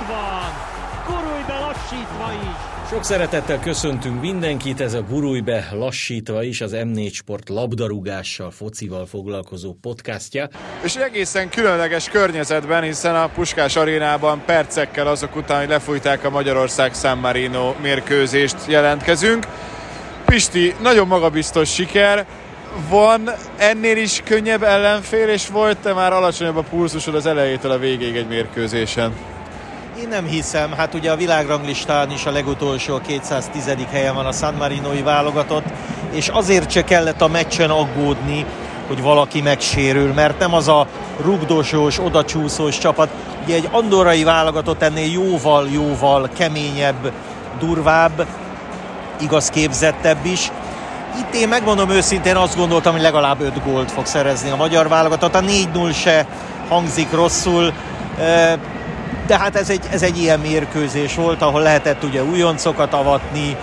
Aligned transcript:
Ott 0.00 0.06
van! 0.06 0.52
Gurulj 1.06 1.42
be 1.46 1.58
lassítva 1.58 2.32
is! 2.32 2.88
Sok 2.90 3.04
szeretettel 3.04 3.60
köszöntünk 3.60 4.20
mindenkit, 4.20 4.80
ez 4.80 4.94
a 4.94 5.02
Gurulj 5.02 5.40
be 5.40 5.68
lassítva 5.72 6.42
is, 6.42 6.60
az 6.60 6.72
M4 6.74 7.12
Sport 7.12 7.48
labdarúgással, 7.48 8.50
focival 8.50 9.06
foglalkozó 9.06 9.72
podcastja. 9.80 10.48
És 10.82 10.96
egészen 10.96 11.48
különleges 11.48 12.08
környezetben, 12.08 12.82
hiszen 12.82 13.16
a 13.16 13.28
Puskás 13.28 13.76
arénában 13.76 14.42
percekkel 14.46 15.06
azok 15.06 15.36
után, 15.36 15.58
hogy 15.58 15.68
lefújták 15.68 16.24
a 16.24 16.30
Magyarország 16.30 16.94
San 16.94 17.18
Marino 17.18 17.74
mérkőzést 17.82 18.56
jelentkezünk. 18.66 19.46
Pisti, 20.24 20.74
nagyon 20.80 21.06
magabiztos 21.06 21.72
siker, 21.72 22.26
van 22.88 23.30
ennél 23.56 23.96
is 23.96 24.22
könnyebb 24.24 24.62
ellenfél, 24.62 25.28
és 25.28 25.48
volt-e 25.48 25.92
már 25.92 26.12
alacsonyabb 26.12 26.56
a 26.56 26.62
pulzusod 26.62 27.14
az 27.14 27.26
elejétől 27.26 27.70
a 27.70 27.78
végéig 27.78 28.16
egy 28.16 28.28
mérkőzésen? 28.28 29.12
Én 30.02 30.08
nem 30.08 30.24
hiszem, 30.24 30.72
hát 30.72 30.94
ugye 30.94 31.10
a 31.10 31.16
világranglistán 31.16 32.10
is 32.10 32.26
a 32.26 32.30
legutolsó, 32.30 32.94
a 32.94 33.00
210. 33.00 33.70
helyen 33.90 34.14
van 34.14 34.26
a 34.26 34.32
San 34.32 34.54
Marinoi 34.54 35.02
válogatott, 35.02 35.64
és 36.10 36.28
azért 36.28 36.70
se 36.70 36.84
kellett 36.84 37.20
a 37.20 37.28
meccsen 37.28 37.70
aggódni, 37.70 38.44
hogy 38.86 39.02
valaki 39.02 39.40
megsérül, 39.40 40.12
mert 40.12 40.38
nem 40.38 40.54
az 40.54 40.68
a 40.68 40.86
rugdosós, 41.20 41.98
odacsúszós 41.98 42.78
csapat. 42.78 43.08
Ugye 43.44 43.54
egy 43.54 43.68
andorai 43.72 44.24
válogatott 44.24 44.82
ennél 44.82 45.12
jóval-jóval 45.12 46.28
keményebb, 46.36 47.12
durvább, 47.58 48.26
igaz 49.20 49.48
képzettebb 49.48 50.24
is. 50.24 50.50
Itt 51.18 51.34
én 51.34 51.48
megmondom 51.48 51.90
őszintén 51.90 52.36
azt 52.36 52.56
gondoltam, 52.56 52.92
hogy 52.92 53.02
legalább 53.02 53.40
5 53.40 53.64
gólt 53.64 53.90
fog 53.90 54.06
szerezni 54.06 54.50
a 54.50 54.56
magyar 54.56 54.88
válogatott. 54.88 55.34
A 55.34 55.40
4-0 55.40 55.94
se 55.94 56.26
hangzik 56.68 57.12
rosszul, 57.12 57.72
de 59.28 59.38
hát 59.38 59.56
ez 59.56 59.70
egy, 59.70 59.84
ez 59.90 60.02
egy 60.02 60.18
ilyen 60.18 60.40
mérkőzés 60.40 61.14
volt, 61.14 61.42
ahol 61.42 61.62
lehetett 61.62 62.04
ugye 62.04 62.24
újoncokat 62.24 62.92
avatni, 62.92 63.56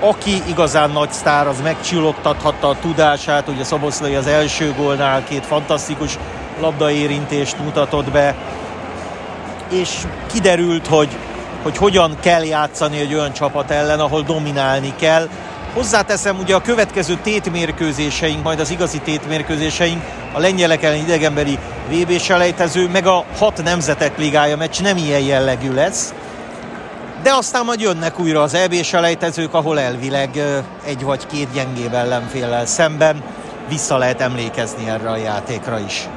aki 0.00 0.42
igazán 0.48 0.90
nagy 0.90 1.12
sztár, 1.12 1.46
az 1.46 1.60
megcsillogtathatta 1.62 2.68
a 2.68 2.76
tudását, 2.80 3.48
ugye 3.48 3.64
Szoboszlai 3.64 4.14
az 4.14 4.26
első 4.26 4.74
gólnál 4.76 5.24
két 5.24 5.46
fantasztikus 5.46 6.18
labdaérintést 6.60 7.58
mutatott 7.64 8.10
be, 8.10 8.34
és 9.68 9.90
kiderült, 10.32 10.86
hogy, 10.86 11.08
hogy 11.62 11.76
hogyan 11.76 12.16
kell 12.20 12.44
játszani 12.44 12.98
egy 12.98 13.14
olyan 13.14 13.32
csapat 13.32 13.70
ellen, 13.70 14.00
ahol 14.00 14.22
dominálni 14.22 14.92
kell, 14.98 15.28
Hozzáteszem, 15.74 16.38
ugye 16.38 16.54
a 16.54 16.60
következő 16.60 17.18
tétmérkőzéseink, 17.22 18.42
majd 18.42 18.60
az 18.60 18.70
igazi 18.70 18.98
tétmérkőzéseink, 18.98 20.02
a 20.32 20.40
lengyelek 20.40 20.82
ellen 20.82 20.98
idegenbeli 20.98 21.58
vb 21.88 22.18
selejtező, 22.18 22.88
meg 22.88 23.06
a 23.06 23.24
hat 23.38 23.62
nemzetek 23.62 24.18
ligája 24.18 24.56
meccs 24.56 24.80
nem 24.82 24.96
ilyen 24.96 25.20
jellegű 25.20 25.72
lesz. 25.72 26.14
De 27.22 27.34
aztán 27.34 27.64
majd 27.64 27.80
jönnek 27.80 28.18
újra 28.18 28.42
az 28.42 28.54
EB 28.54 28.74
selejtezők, 28.82 29.54
ahol 29.54 29.80
elvileg 29.80 30.30
egy 30.84 31.02
vagy 31.02 31.26
két 31.26 31.48
gyengébb 31.52 31.92
ellenféllel 31.92 32.66
szemben 32.66 33.22
vissza 33.68 33.96
lehet 33.96 34.20
emlékezni 34.20 34.88
erre 34.88 35.10
a 35.10 35.16
játékra 35.16 35.78
is. 35.78 36.08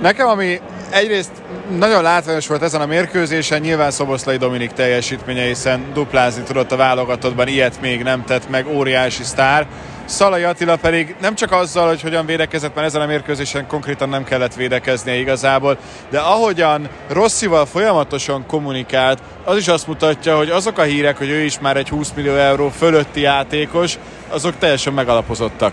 Nekem, 0.00 0.28
ami 0.28 0.60
egyrészt 0.90 1.30
nagyon 1.78 2.02
látványos 2.02 2.46
volt 2.46 2.62
ezen 2.62 2.80
a 2.80 2.86
mérkőzésen, 2.86 3.60
nyilván 3.60 3.90
Szoboszlai 3.90 4.36
Dominik 4.36 4.72
teljesítménye, 4.72 5.42
hiszen 5.42 5.90
duplázni 5.94 6.42
tudott 6.42 6.72
a 6.72 6.76
válogatottban, 6.76 7.48
ilyet 7.48 7.80
még 7.80 8.02
nem 8.02 8.24
tett 8.24 8.48
meg, 8.50 8.66
óriási 8.66 9.22
sztár. 9.22 9.66
Szalai 10.10 10.42
Attila 10.42 10.76
pedig 10.76 11.14
nem 11.20 11.34
csak 11.34 11.52
azzal, 11.52 11.88
hogy 11.88 12.00
hogyan 12.00 12.26
védekezett, 12.26 12.74
mert 12.74 12.86
ezen 12.86 13.00
a 13.00 13.06
mérkőzésen 13.06 13.66
konkrétan 13.66 14.08
nem 14.08 14.24
kellett 14.24 14.54
védekeznie 14.54 15.14
igazából, 15.14 15.76
de 16.10 16.18
ahogyan 16.18 16.88
Rosszival 17.08 17.66
folyamatosan 17.66 18.46
kommunikált, 18.46 19.22
az 19.44 19.56
is 19.56 19.68
azt 19.68 19.86
mutatja, 19.86 20.36
hogy 20.36 20.50
azok 20.50 20.78
a 20.78 20.82
hírek, 20.82 21.18
hogy 21.18 21.28
ő 21.28 21.40
is 21.40 21.58
már 21.58 21.76
egy 21.76 21.88
20 21.88 22.12
millió 22.16 22.34
euró 22.34 22.68
fölötti 22.68 23.20
játékos, 23.20 23.98
azok 24.28 24.58
teljesen 24.58 24.92
megalapozottak. 24.92 25.72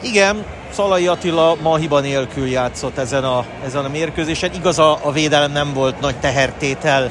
Igen, 0.00 0.44
Szalai 0.72 1.06
Attila 1.06 1.56
ma 1.62 1.76
hiba 1.76 2.00
nélkül 2.00 2.46
játszott 2.46 2.98
ezen 2.98 3.24
a, 3.24 3.44
ezen 3.64 3.84
a 3.84 3.88
mérkőzésen. 3.88 4.52
Igaz, 4.54 4.78
a, 4.78 4.98
a 5.02 5.12
védelem 5.12 5.52
nem 5.52 5.72
volt 5.72 6.00
nagy 6.00 6.16
tehertétel 6.16 7.10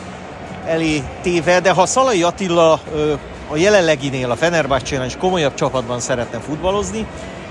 elé 0.65 1.03
téve, 1.21 1.59
de 1.59 1.71
ha 1.71 1.85
Szalai 1.85 2.23
Attila 2.23 2.79
a 3.51 3.57
jelenleginél, 3.57 4.31
a 4.31 4.35
Fenerbahce-nál 4.35 5.05
is 5.05 5.15
komolyabb 5.17 5.53
csapatban 5.53 5.99
szeretne 5.99 6.39
futballozni, 6.39 7.05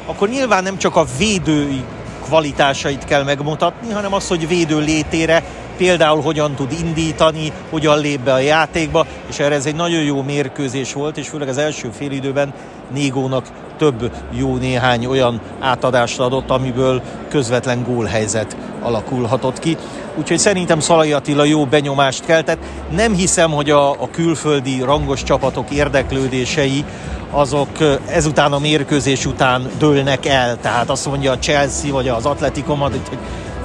akkor 0.06 0.28
nyilván 0.28 0.62
nem 0.62 0.78
csak 0.78 0.96
a 0.96 1.06
védői 1.18 1.84
kvalitásait 2.24 3.04
kell 3.04 3.22
megmutatni, 3.22 3.92
hanem 3.92 4.12
az, 4.12 4.28
hogy 4.28 4.48
védő 4.48 4.78
létére 4.78 5.42
például 5.78 6.20
hogyan 6.20 6.54
tud 6.54 6.72
indítani, 6.72 7.52
hogyan 7.70 7.98
lép 7.98 8.20
be 8.20 8.32
a 8.32 8.38
játékba, 8.38 9.06
és 9.28 9.38
erre 9.38 9.54
ez 9.54 9.66
egy 9.66 9.74
nagyon 9.74 10.02
jó 10.02 10.22
mérkőzés 10.22 10.92
volt, 10.92 11.16
és 11.16 11.28
főleg 11.28 11.48
az 11.48 11.58
első 11.58 11.90
félidőben 11.98 12.52
Négónak 12.94 13.46
több 13.78 14.12
jó 14.30 14.56
néhány 14.56 15.06
olyan 15.06 15.40
átadást 15.60 16.20
adott, 16.20 16.50
amiből 16.50 17.02
közvetlen 17.28 17.82
gólhelyzet 17.82 18.56
alakulhatott 18.82 19.58
ki. 19.58 19.76
Úgyhogy 20.16 20.38
szerintem 20.38 20.80
Szalai 20.80 21.12
Attila 21.12 21.44
jó 21.44 21.64
benyomást 21.64 22.24
keltett. 22.24 22.58
Nem 22.90 23.14
hiszem, 23.14 23.50
hogy 23.50 23.70
a, 23.70 23.90
a 23.90 24.10
külföldi 24.10 24.82
rangos 24.82 25.22
csapatok 25.22 25.70
érdeklődései 25.70 26.84
azok 27.30 27.68
ezután 28.10 28.52
a 28.52 28.58
mérkőzés 28.58 29.26
után 29.26 29.70
dőlnek 29.78 30.26
el. 30.26 30.56
Tehát 30.60 30.90
azt 30.90 31.06
mondja 31.06 31.32
a 31.32 31.38
Chelsea 31.38 31.92
vagy 31.92 32.08
az 32.08 32.26
Atletico 32.26 32.74
Madrid, 32.74 33.08
hogy 33.08 33.18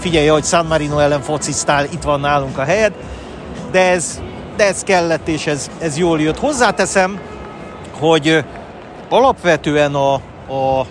figyelj, 0.03 0.27
hogy 0.27 0.43
San 0.43 0.65
Marino 0.65 0.99
ellen 0.99 1.21
fociztál, 1.21 1.85
itt 1.85 2.01
van 2.01 2.19
nálunk 2.19 2.57
a 2.57 2.63
helyed. 2.63 2.93
De 3.71 3.89
ez, 3.91 4.21
de 4.57 4.67
ez 4.67 4.83
kellett, 4.83 5.27
és 5.27 5.47
ez, 5.47 5.69
ez 5.79 5.97
jól 5.97 6.21
jött. 6.21 6.39
Hozzáteszem, 6.39 7.19
hogy 7.99 8.43
alapvetően 9.09 9.95
a, 9.95 10.13
a 10.53 10.85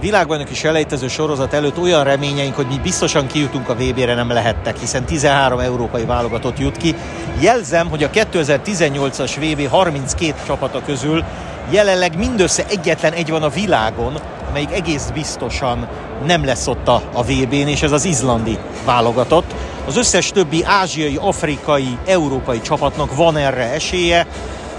világbajnoki 0.00 0.54
selejtező 0.54 1.08
sorozat 1.08 1.52
előtt 1.52 1.78
olyan 1.78 2.04
reményeink, 2.04 2.54
hogy 2.54 2.66
mi 2.66 2.78
biztosan 2.82 3.26
kijutunk 3.26 3.68
a 3.68 3.74
VB-re 3.74 4.14
nem 4.14 4.30
lehettek, 4.30 4.78
hiszen 4.78 5.04
13 5.04 5.58
európai 5.58 6.04
válogatott 6.04 6.58
jut 6.58 6.76
ki. 6.76 6.94
Jelzem, 7.40 7.88
hogy 7.88 8.02
a 8.02 8.10
2018-as 8.10 9.36
VB 9.40 9.68
32 9.68 10.34
csapata 10.46 10.82
közül 10.86 11.24
jelenleg 11.70 12.18
mindössze 12.18 12.64
egyetlen 12.68 13.12
egy 13.12 13.30
van 13.30 13.42
a 13.42 13.48
világon, 13.48 14.18
amelyik 14.48 14.72
egész 14.72 15.10
biztosan 15.14 15.88
nem 16.26 16.44
lesz 16.44 16.66
ott 16.66 16.88
a, 16.88 17.02
a 17.12 17.22
VB-n, 17.22 17.68
és 17.68 17.82
ez 17.82 17.92
az 17.92 18.04
izlandi 18.04 18.58
válogatott. 18.84 19.54
Az 19.86 19.96
összes 19.96 20.30
többi 20.30 20.64
ázsiai, 20.64 21.18
afrikai, 21.20 21.98
európai 22.06 22.60
csapatnak 22.60 23.16
van 23.16 23.36
erre 23.36 23.72
esélye. 23.72 24.26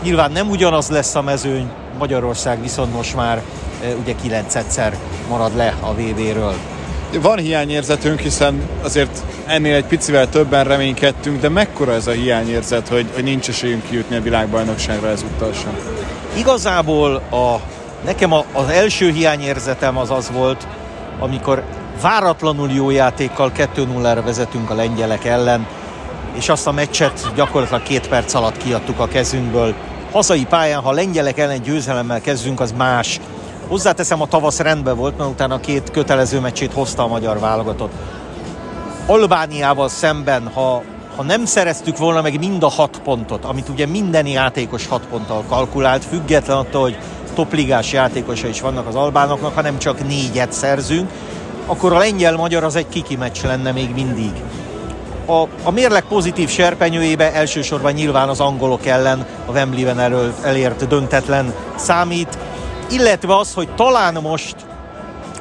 Nyilván 0.03 0.31
nem 0.31 0.49
ugyanaz 0.49 0.89
lesz 0.89 1.15
a 1.15 1.21
mezőny, 1.21 1.69
Magyarország 1.97 2.61
viszont 2.61 2.93
most 2.93 3.15
már 3.15 3.41
ugye 4.01 4.15
kilencedszer 4.21 4.97
marad 5.29 5.55
le 5.55 5.75
a 5.79 5.93
VB-ről. 5.93 6.53
Van 7.21 7.37
hiányérzetünk, 7.37 8.19
hiszen 8.19 8.61
azért 8.83 9.23
ennél 9.45 9.75
egy 9.75 9.85
picivel 9.85 10.29
többen 10.29 10.63
reménykedtünk, 10.63 11.41
de 11.41 11.49
mekkora 11.49 11.93
ez 11.93 12.07
a 12.07 12.11
hiányérzet, 12.11 12.87
hogy, 12.87 13.05
hogy 13.13 13.23
nincs 13.23 13.49
esélyünk 13.49 13.83
kijutni 13.89 14.15
a 14.15 14.21
világbajnokságra 14.21 15.07
ezúttal 15.07 15.53
sem? 15.53 15.77
Igazából 16.37 17.15
a, 17.15 17.55
nekem 18.05 18.33
a, 18.33 18.43
az 18.53 18.69
első 18.69 19.11
hiányérzetem 19.11 19.97
az 19.97 20.11
az 20.11 20.31
volt, 20.31 20.67
amikor 21.19 21.63
váratlanul 22.01 22.69
jó 22.69 22.89
játékkal 22.89 23.51
2-0-ra 23.57 24.21
vezetünk 24.25 24.69
a 24.69 24.75
lengyelek 24.75 25.25
ellen, 25.25 25.67
és 26.33 26.49
azt 26.49 26.67
a 26.67 26.71
meccset 26.71 27.31
gyakorlatilag 27.35 27.83
két 27.83 28.07
perc 28.07 28.33
alatt 28.33 28.57
kiadtuk 28.57 28.99
a 28.99 29.07
kezünkből 29.07 29.73
hazai 30.11 30.45
pályán, 30.45 30.81
ha 30.81 30.91
lengyelek 30.91 31.37
ellen 31.37 31.61
győzelemmel 31.61 32.21
kezdünk, 32.21 32.59
az 32.59 32.73
más. 32.77 33.19
Hozzáteszem, 33.67 34.21
a 34.21 34.27
tavasz 34.27 34.59
rendben 34.59 34.95
volt, 34.95 35.17
mert 35.17 35.29
utána 35.29 35.59
két 35.59 35.91
kötelező 35.91 36.39
meccsét 36.39 36.73
hozta 36.73 37.03
a 37.03 37.07
magyar 37.07 37.39
válogatott. 37.39 37.91
Albániával 39.05 39.89
szemben, 39.89 40.51
ha, 40.53 40.83
ha 41.15 41.23
nem 41.23 41.45
szereztük 41.45 41.97
volna 41.97 42.21
meg 42.21 42.39
mind 42.39 42.63
a 42.63 42.69
hat 42.69 43.01
pontot, 43.03 43.45
amit 43.45 43.69
ugye 43.69 43.85
minden 43.85 44.25
játékos 44.25 44.87
hat 44.87 45.05
ponttal 45.09 45.43
kalkulált, 45.49 46.05
független 46.05 46.57
attól, 46.57 46.81
hogy 46.81 46.97
topligás 47.39 47.91
játékosa 47.91 48.47
is 48.47 48.61
vannak 48.61 48.87
az 48.87 48.95
albánoknak, 48.95 49.55
hanem 49.55 49.77
csak 49.77 50.07
négyet 50.07 50.53
szerzünk, 50.53 51.09
akkor 51.65 51.93
a 51.93 51.97
lengyel-magyar 51.97 52.63
az 52.63 52.75
egy 52.75 52.89
kiki 52.89 53.15
meccs 53.15 53.43
lenne 53.43 53.71
még 53.71 53.93
mindig. 53.93 54.31
A, 55.25 55.47
a 55.63 55.71
mérleg 55.71 56.03
pozitív 56.03 56.49
serpenyőjébe 56.49 57.33
elsősorban 57.33 57.91
nyilván 57.91 58.29
az 58.29 58.39
angolok 58.39 58.85
ellen 58.85 59.25
a 59.45 59.51
Wembley-ben 59.51 59.99
elő, 59.99 60.33
elért 60.43 60.87
döntetlen 60.87 61.53
számít, 61.75 62.37
illetve 62.91 63.37
az, 63.37 63.53
hogy 63.53 63.69
talán 63.75 64.17
most 64.21 64.55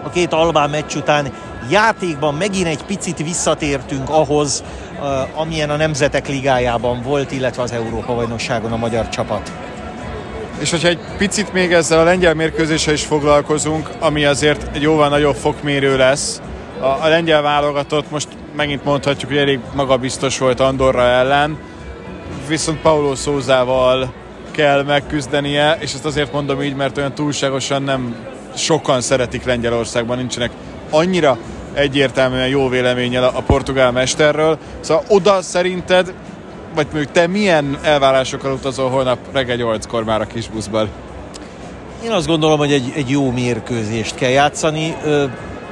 a 0.03 0.11
két 0.11 0.33
albán 0.33 0.71
meccs 0.71 0.95
után 0.95 1.33
játékban 1.71 2.35
megint 2.35 2.67
egy 2.67 2.85
picit 2.85 3.19
visszatértünk 3.19 4.11
ahhoz, 4.11 4.63
amilyen 5.35 5.71
a 5.71 5.77
Nemzetek 5.77 6.29
Ligájában 6.29 7.03
volt, 7.03 7.33
illetve 7.33 7.63
az 7.63 7.73
Európa-bajnokságon 7.73 8.73
a 8.73 8.77
magyar 8.77 9.09
csapat. 9.09 9.68
És 10.59 10.71
hogyha 10.71 10.89
egy 10.89 10.99
picit 11.19 11.53
még 11.53 11.73
ezzel 11.73 11.99
a 11.99 12.05
lengyel 12.05 12.35
mérkőzéssel 12.35 12.95
is 12.95 13.05
foglalkozunk, 13.05 13.91
ami 13.99 14.25
azért 14.25 14.77
egy 14.77 14.83
jóval 14.83 15.09
nagyobb 15.09 15.35
fokmérő 15.35 15.97
lesz, 15.97 16.41
a, 16.81 16.85
a 16.85 17.09
lengyel 17.09 17.43
válogatott 17.43 18.11
most 18.11 18.29
megint 18.57 18.85
mondhatjuk, 18.85 19.31
hogy 19.31 19.41
elég 19.41 19.59
magabiztos 19.75 20.39
volt 20.39 20.61
Andorra 20.61 21.03
ellen, 21.03 21.59
viszont 22.49 22.81
Paulo 22.81 23.15
Szózával 23.15 24.13
kell 24.51 24.83
megküzdenie, 24.83 25.77
és 25.81 25.95
ezt 25.95 26.05
azért 26.05 26.33
mondom 26.33 26.63
így, 26.63 26.75
mert 26.75 26.97
olyan 26.97 27.15
túlságosan 27.15 27.83
nem 27.83 28.17
sokan 28.57 29.01
szeretik 29.01 29.45
Lengyelországban, 29.45 30.17
nincsenek 30.17 30.51
annyira 30.91 31.39
egyértelműen 31.73 32.49
jó 32.49 32.69
véleménnyel 32.69 33.25
a, 33.25 33.43
portugál 33.47 33.91
mesterről. 33.91 34.59
Szóval 34.81 35.05
oda 35.09 35.43
szerinted, 35.43 36.13
vagy 36.75 36.87
mondjuk 36.93 37.13
te 37.13 37.27
milyen 37.27 37.79
elvárásokkal 37.83 38.53
utazol 38.53 38.91
holnap 38.91 39.19
reggel 39.33 39.57
8-kor 39.61 40.05
már 40.05 40.21
a 40.21 40.27
kis 40.27 40.49
buszban? 40.49 40.89
Én 42.05 42.11
azt 42.11 42.27
gondolom, 42.27 42.59
hogy 42.59 42.73
egy, 42.73 42.93
egy 42.95 43.11
jó 43.11 43.31
mérkőzést 43.31 44.15
kell 44.15 44.31
játszani. 44.31 44.97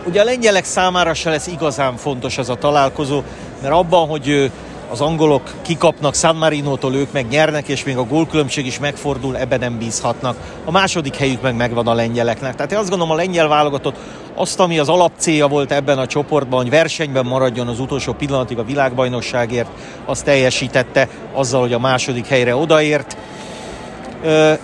Ugye 0.06 0.20
a 0.20 0.24
lengyelek 0.24 0.64
számára 0.64 1.14
se 1.14 1.30
lesz 1.30 1.46
igazán 1.46 1.96
fontos 1.96 2.38
ez 2.38 2.48
a 2.48 2.54
találkozó, 2.54 3.22
mert 3.62 3.74
abban, 3.74 4.08
hogy 4.08 4.50
az 4.90 5.00
angolok 5.00 5.54
kikapnak 5.62 6.14
San 6.14 6.36
Marino-tól, 6.36 6.94
ők 6.94 7.12
meg 7.12 7.28
nyernek, 7.28 7.68
és 7.68 7.84
még 7.84 7.96
a 7.96 8.04
gólkülönbség 8.04 8.66
is 8.66 8.78
megfordul, 8.78 9.36
ebben 9.36 9.58
nem 9.58 9.78
bízhatnak. 9.78 10.36
A 10.64 10.70
második 10.70 11.16
helyük 11.16 11.42
meg 11.42 11.56
megvan 11.56 11.86
a 11.86 11.94
lengyeleknek. 11.94 12.54
Tehát 12.54 12.72
én 12.72 12.78
azt 12.78 12.88
gondolom, 12.88 13.12
a 13.12 13.16
lengyel 13.16 13.48
válogatott 13.48 13.96
azt, 14.36 14.60
ami 14.60 14.78
az 14.78 14.88
alapcélja 14.88 15.48
volt 15.48 15.72
ebben 15.72 15.98
a 15.98 16.06
csoportban, 16.06 16.60
hogy 16.60 16.70
versenyben 16.70 17.26
maradjon 17.26 17.68
az 17.68 17.80
utolsó 17.80 18.12
pillanatig 18.12 18.58
a 18.58 18.64
világbajnokságért, 18.64 19.68
azt 20.04 20.24
teljesítette 20.24 21.08
azzal, 21.32 21.60
hogy 21.60 21.72
a 21.72 21.78
második 21.78 22.26
helyre 22.26 22.56
odaért. 22.56 23.16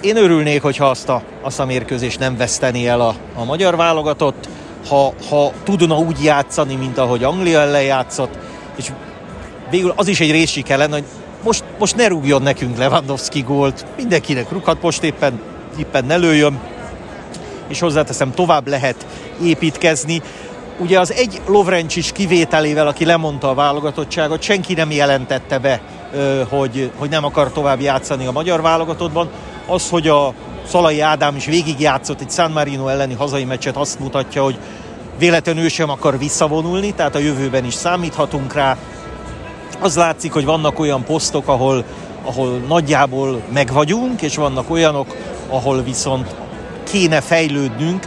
Én 0.00 0.16
örülnék, 0.16 0.62
hogyha 0.62 0.86
azt 0.86 1.08
a, 1.08 1.22
azt 1.42 1.60
a 1.60 1.64
mérkőzést 1.64 2.18
nem 2.18 2.36
veszteni 2.36 2.88
el 2.88 3.00
a, 3.00 3.14
a 3.34 3.44
magyar 3.44 3.76
válogatott, 3.76 4.48
ha, 4.88 5.12
ha 5.28 5.52
tudna 5.64 5.98
úgy 5.98 6.22
játszani, 6.22 6.74
mint 6.74 6.98
ahogy 6.98 7.24
Anglia 7.24 7.60
ellen 7.60 7.82
játszott, 7.82 8.38
és 8.76 8.92
végül 9.70 9.92
az 9.96 10.08
is 10.08 10.20
egy 10.20 10.30
részsik 10.30 10.68
lenne, 10.68 10.92
hogy 10.92 11.04
most, 11.44 11.64
most 11.78 11.96
ne 11.96 12.08
rúgjon 12.08 12.42
nekünk 12.42 12.78
Lewandowski 12.78 13.40
gólt, 13.40 13.86
mindenkinek 13.96 14.50
rúghat, 14.50 14.82
most 14.82 15.02
éppen, 15.02 15.40
éppen 15.78 16.04
ne 16.04 16.16
lőjön, 16.16 16.60
és 17.72 17.80
hozzáteszem, 17.80 18.34
tovább 18.34 18.68
lehet 18.68 19.06
építkezni. 19.42 20.22
Ugye 20.78 21.00
az 21.00 21.12
egy 21.12 21.40
Lovrencsics 21.46 22.12
kivételével, 22.12 22.86
aki 22.86 23.04
lemondta 23.04 23.48
a 23.48 23.54
válogatottságot, 23.54 24.42
senki 24.42 24.74
nem 24.74 24.90
jelentette 24.90 25.58
be, 25.58 25.80
hogy, 26.48 26.90
hogy 26.96 27.10
nem 27.10 27.24
akar 27.24 27.52
tovább 27.52 27.80
játszani 27.80 28.26
a 28.26 28.32
magyar 28.32 28.62
válogatottban. 28.62 29.28
Az, 29.66 29.88
hogy 29.88 30.08
a 30.08 30.34
Szalai 30.66 31.00
Ádám 31.00 31.36
is 31.36 31.44
végigjátszott 31.44 32.20
egy 32.20 32.30
San 32.30 32.50
Marino 32.50 32.88
elleni 32.88 33.14
hazai 33.14 33.44
meccset, 33.44 33.76
azt 33.76 33.98
mutatja, 33.98 34.42
hogy 34.42 34.58
véletlenül 35.18 35.68
sem 35.68 35.90
akar 35.90 36.18
visszavonulni, 36.18 36.94
tehát 36.94 37.14
a 37.14 37.18
jövőben 37.18 37.64
is 37.64 37.74
számíthatunk 37.74 38.54
rá. 38.54 38.76
Az 39.80 39.96
látszik, 39.96 40.32
hogy 40.32 40.44
vannak 40.44 40.78
olyan 40.78 41.04
posztok, 41.04 41.48
ahol, 41.48 41.84
ahol 42.24 42.48
nagyjából 42.68 43.42
megvagyunk, 43.52 44.22
és 44.22 44.36
vannak 44.36 44.70
olyanok, 44.70 45.16
ahol 45.48 45.82
viszont 45.82 46.41
kéne 46.92 47.20
fejlődnünk, 47.20 48.06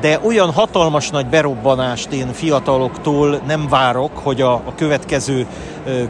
de 0.00 0.20
olyan 0.24 0.52
hatalmas 0.52 1.10
nagy 1.10 1.26
berobbanást 1.26 2.12
én 2.12 2.32
fiataloktól 2.32 3.40
nem 3.46 3.68
várok, 3.68 4.10
hogy 4.14 4.40
a, 4.40 4.52
a 4.52 4.74
következő 4.76 5.46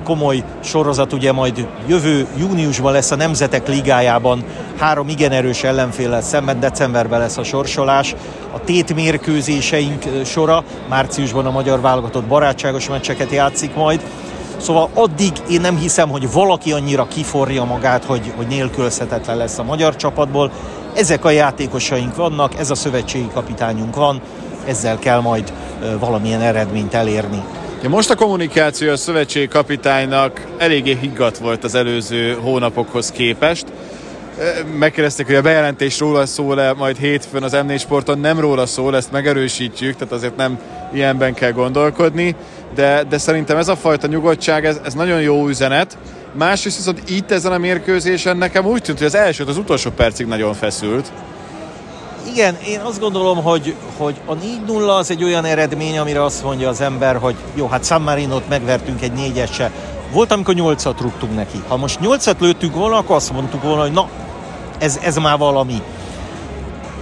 komoly 0.05 0.45
sorozat 0.61 1.13
ugye 1.13 1.33
majd 1.33 1.69
jövő 1.87 2.27
júniusban 2.39 2.93
lesz 2.93 3.11
a 3.11 3.17
Nemzetek 3.17 3.69
Ligájában 3.69 4.45
három 4.79 5.09
igen 5.09 5.33
erős 5.33 5.63
ellenféllel 5.63 6.23
szemben, 6.23 6.61
decemberben 6.61 7.21
lesz 7.21 7.37
a 7.37 7.45
sorsolás. 7.45 8.15
A 8.55 8.61
tétmérkőzéseink 8.61 10.05
sora, 10.25 10.65
márciusban 10.89 11.47
a 11.47 11.51
magyar 11.51 11.81
válogatott 11.81 12.25
barátságos 12.25 12.89
meccseket 12.89 13.31
játszik 13.31 13.75
majd, 13.75 14.03
Szóval 14.63 14.89
addig 14.95 15.33
én 15.51 15.61
nem 15.61 15.77
hiszem, 15.77 16.09
hogy 16.09 16.33
valaki 16.33 16.73
annyira 16.73 17.07
kiforja 17.09 17.65
magát, 17.65 18.05
hogy, 18.05 18.33
hogy 18.37 18.47
nélkülözhetetlen 18.47 19.37
lesz 19.37 19.59
a 19.59 19.63
magyar 19.63 19.97
csapatból. 19.97 20.51
Ezek 20.95 21.25
a 21.25 21.31
játékosaink 21.31 22.17
vannak, 22.17 22.59
ez 22.59 22.71
a 22.71 22.75
szövetségi 22.75 23.29
kapitányunk 23.35 23.97
van, 23.97 24.21
ezzel 24.67 24.99
kell 24.99 25.21
majd 25.21 25.53
valamilyen 25.99 26.41
eredményt 26.41 26.95
elérni. 26.95 27.43
Most 27.89 28.11
a 28.11 28.15
kommunikáció 28.15 28.91
a 28.91 28.97
szövetségi 28.97 29.49
kapitánynak 29.49 30.47
eléggé 30.59 30.97
higgadt 31.01 31.39
volt 31.39 31.65
az 31.65 31.75
előző 31.75 32.39
hónapokhoz 32.43 33.11
képest. 33.11 33.65
Megkérdezték, 34.79 35.27
hogy 35.27 35.35
a 35.35 35.43
bejelentés 35.43 35.99
róla 35.99 36.27
szól-e 36.27 36.73
majd 36.73 36.97
hétfőn 36.97 37.43
az 37.43 37.53
M4 37.55 37.79
Sporton, 37.79 38.19
nem 38.19 38.41
róla 38.41 38.67
szól, 38.67 38.97
ezt 38.97 39.13
megerősítjük, 39.13 39.97
tehát 39.97 40.13
azért 40.13 40.37
nem 40.37 40.59
ilyenben 40.93 41.35
kell 41.35 41.53
gondolkodni, 41.53 42.37
de, 42.75 43.03
de 43.09 43.19
szerintem 43.19 43.57
ez 43.57 43.69
a 43.69 43.77
fajta 43.77 44.07
nyugodtság, 44.07 44.65
ez, 44.65 44.81
ez 44.85 44.95
nagyon 44.95 45.21
jó 45.21 45.49
üzenet. 45.49 45.99
Másrészt 46.33 46.77
viszont 46.77 47.11
itt 47.11 47.31
ezen 47.31 47.53
a 47.53 47.59
mérkőzésen 47.59 48.37
nekem 48.37 48.67
úgy 48.67 48.83
tűnt, 48.83 48.99
hogy 48.99 49.07
az 49.07 49.15
első, 49.15 49.45
az 49.45 49.59
utolsó 49.59 49.91
percig 49.91 50.27
nagyon 50.27 50.55
feszült. 50.55 51.13
Igen, 52.33 52.57
én 52.67 52.81
azt 52.81 53.01
gondolom, 53.01 53.43
hogy, 53.43 53.75
hogy 53.97 54.15
a 54.27 54.37
4-0 54.37 54.99
az 54.99 55.11
egy 55.11 55.25
olyan 55.25 55.45
eredmény, 55.45 55.99
amire 55.99 56.25
azt 56.25 56.43
mondja 56.43 56.69
az 56.69 56.81
ember, 56.81 57.17
hogy 57.17 57.35
jó, 57.55 57.67
hát 57.67 57.85
San 57.85 58.03
Marino-t 58.03 58.49
megvertünk 58.49 59.03
egy 59.03 59.13
négyesse. 59.13 59.71
Volt, 60.13 60.33
amikor 60.33 60.55
nyolcat 60.55 61.01
rúgtunk 61.01 61.35
neki. 61.35 61.63
Ha 61.69 61.77
most 61.77 62.01
nyolcat 62.01 62.41
lőttünk 62.41 62.75
volna, 62.75 62.97
akkor 62.97 63.17
azt 63.17 63.33
mondtuk 63.33 63.63
volna, 63.63 63.81
hogy 63.81 63.93
na, 63.93 64.09
ez, 64.79 64.99
ez 65.03 65.17
már 65.17 65.39
valami. 65.39 65.83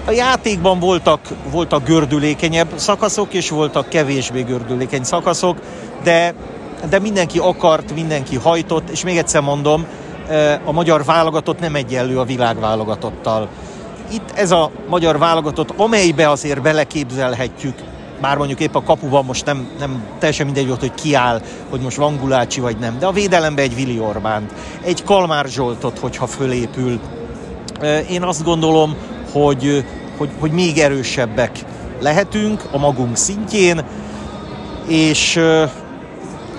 A 0.06 0.11
játékban 0.11 0.79
voltak, 0.79 1.21
voltak 1.50 1.85
gördülékenyebb 1.85 2.69
szakaszok, 2.76 3.35
és 3.35 3.50
voltak 3.50 3.88
kevésbé 3.88 4.43
gördülékeny 4.43 5.03
szakaszok, 5.03 5.59
de, 6.03 6.35
de 6.88 6.99
mindenki 6.99 7.38
akart, 7.38 7.94
mindenki 7.94 8.37
hajtott, 8.37 8.88
és 8.88 9.05
még 9.05 9.17
egyszer 9.17 9.43
mondom, 9.43 9.87
a 10.65 10.73
magyar 10.73 11.05
válogatott 11.05 11.61
nem 11.61 11.75
egyenlő 11.75 12.19
a 12.19 12.25
világválogatottal. 12.25 13.49
Itt 14.12 14.31
ez 14.35 14.50
a 14.50 14.71
magyar 14.88 15.19
válogatott, 15.19 15.73
amelybe 15.77 16.31
azért 16.31 16.62
beleképzelhetjük, 16.62 17.75
bár 18.21 18.37
mondjuk 18.37 18.61
épp 18.61 18.75
a 18.75 18.82
kapuban 18.82 19.25
most 19.25 19.44
nem, 19.44 19.69
nem 19.79 20.05
teljesen 20.19 20.47
mindegy 20.47 20.67
volt, 20.67 20.81
hogy 20.81 20.94
kiáll, 20.94 21.41
hogy 21.71 21.81
most 21.81 21.97
van 21.97 22.17
Gulácsi 22.17 22.61
vagy 22.61 22.77
nem, 22.77 22.99
de 22.99 23.06
a 23.06 23.12
védelembe 23.12 23.62
egy 23.62 23.75
Vili 23.75 23.99
Orbánt, 23.99 24.53
egy 24.85 25.05
Kalmár 25.05 25.47
Zsoltot, 25.47 25.99
hogyha 25.99 26.26
fölépül. 26.26 27.00
Én 28.11 28.23
azt 28.23 28.44
gondolom, 28.44 28.97
hogy, 29.33 29.85
hogy, 30.17 30.31
hogy 30.38 30.50
még 30.50 30.79
erősebbek 30.79 31.65
lehetünk 32.00 32.62
a 32.71 32.79
magunk 32.79 33.17
szintjén, 33.17 33.85
és, 34.88 35.41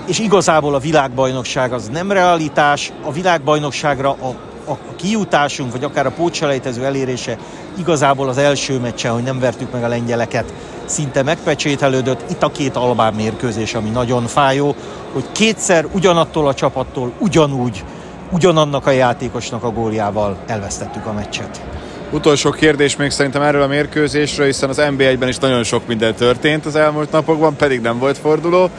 és 0.06 0.18
igazából 0.18 0.74
a 0.74 0.78
világbajnokság 0.78 1.72
az 1.72 1.88
nem 1.92 2.12
realitás, 2.12 2.92
a 3.02 3.12
világbajnokságra 3.12 4.10
a, 4.10 4.26
a 4.70 4.76
kijutásunk, 4.96 5.72
vagy 5.72 5.84
akár 5.84 6.06
a 6.06 6.10
pótselejtező 6.10 6.84
elérése 6.84 7.38
igazából 7.78 8.28
az 8.28 8.38
első 8.38 8.78
meccsen, 8.78 9.12
hogy 9.12 9.22
nem 9.22 9.38
vertük 9.38 9.72
meg 9.72 9.84
a 9.84 9.88
lengyeleket, 9.88 10.52
szinte 10.84 11.22
megpecsételődött. 11.22 12.30
Itt 12.30 12.42
a 12.42 12.50
két 12.50 12.76
albán 12.76 13.14
mérkőzés, 13.14 13.74
ami 13.74 13.88
nagyon 13.88 14.26
fájó, 14.26 14.74
hogy 15.12 15.24
kétszer 15.32 15.86
ugyanattól 15.92 16.48
a 16.48 16.54
csapattól 16.54 17.12
ugyanúgy, 17.18 17.84
ugyanannak 18.30 18.86
a 18.86 18.90
játékosnak 18.90 19.62
a 19.62 19.70
góljával 19.70 20.36
elvesztettük 20.46 21.06
a 21.06 21.12
meccset. 21.12 21.62
Utolsó 22.10 22.50
kérdés 22.50 22.96
még 22.96 23.10
szerintem 23.10 23.42
erről 23.42 23.62
a 23.62 23.66
mérkőzésről, 23.66 24.46
hiszen 24.46 24.68
az 24.68 24.82
NBA-ben 24.96 25.28
is 25.28 25.38
nagyon 25.38 25.64
sok 25.64 25.86
minden 25.86 26.14
történt 26.14 26.66
az 26.66 26.76
elmúlt 26.76 27.10
napokban, 27.10 27.56
pedig 27.56 27.80
nem 27.80 27.98
volt 27.98 28.18
forduló. 28.18 28.70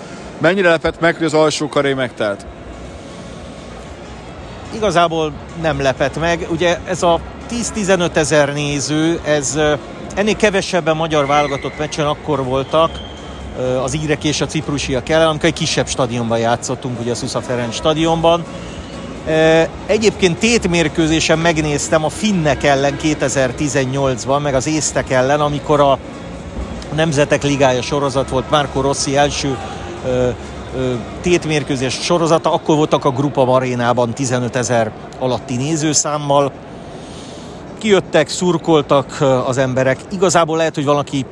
Mennyire 0.43 0.69
lepett 0.69 0.99
meg, 0.99 1.15
hogy 1.15 1.25
az 1.25 1.33
alsó 1.33 1.67
karé 1.67 1.93
megtelt? 1.93 2.45
Igazából 4.75 5.33
nem 5.61 5.81
lepett 5.81 6.19
meg. 6.19 6.47
Ugye 6.49 6.77
ez 6.87 7.03
a 7.03 7.19
10-15 7.75 8.15
ezer 8.15 8.53
néző, 8.53 9.19
ez 9.25 9.59
ennél 10.15 10.35
kevesebben 10.35 10.95
magyar 10.95 11.25
válogatott 11.25 11.77
meccsen 11.77 12.05
akkor 12.05 12.43
voltak, 12.43 12.91
az 13.83 13.95
írek 13.95 14.23
és 14.23 14.41
a 14.41 14.45
ciprusiak 14.45 15.09
ellen, 15.09 15.27
amikor 15.27 15.45
egy 15.45 15.53
kisebb 15.53 15.87
stadionban 15.87 16.39
játszottunk, 16.39 16.99
ugye 16.99 17.11
a 17.11 17.15
Szusza 17.15 17.41
Ferenc 17.41 17.75
stadionban. 17.75 18.43
Egyébként 19.85 20.37
tétmérkőzésen 20.39 21.39
megnéztem 21.39 22.03
a 22.03 22.09
finnek 22.09 22.63
ellen 22.63 22.95
2018-ban, 23.01 24.41
meg 24.41 24.55
az 24.55 24.67
észtek 24.67 25.09
ellen, 25.09 25.41
amikor 25.41 25.79
a 25.79 25.97
Nemzetek 26.95 27.43
Ligája 27.43 27.81
sorozat 27.81 28.29
volt, 28.29 28.49
Márko 28.49 28.81
Rossi 28.81 29.17
első 29.17 29.57
tétmérkőzés 31.21 31.93
sorozata, 31.93 32.53
akkor 32.53 32.75
voltak 32.75 33.05
a 33.05 33.11
Grupa 33.11 33.45
Marénában 33.45 34.13
15 34.13 34.55
ezer 34.55 34.91
alatti 35.19 35.55
nézőszámmal. 35.55 36.51
Kijöttek, 37.77 38.29
szurkoltak 38.29 39.21
az 39.45 39.57
emberek. 39.57 39.99
Igazából 40.11 40.57
lehet, 40.57 40.75
hogy 40.75 40.85
valaki 40.85 41.25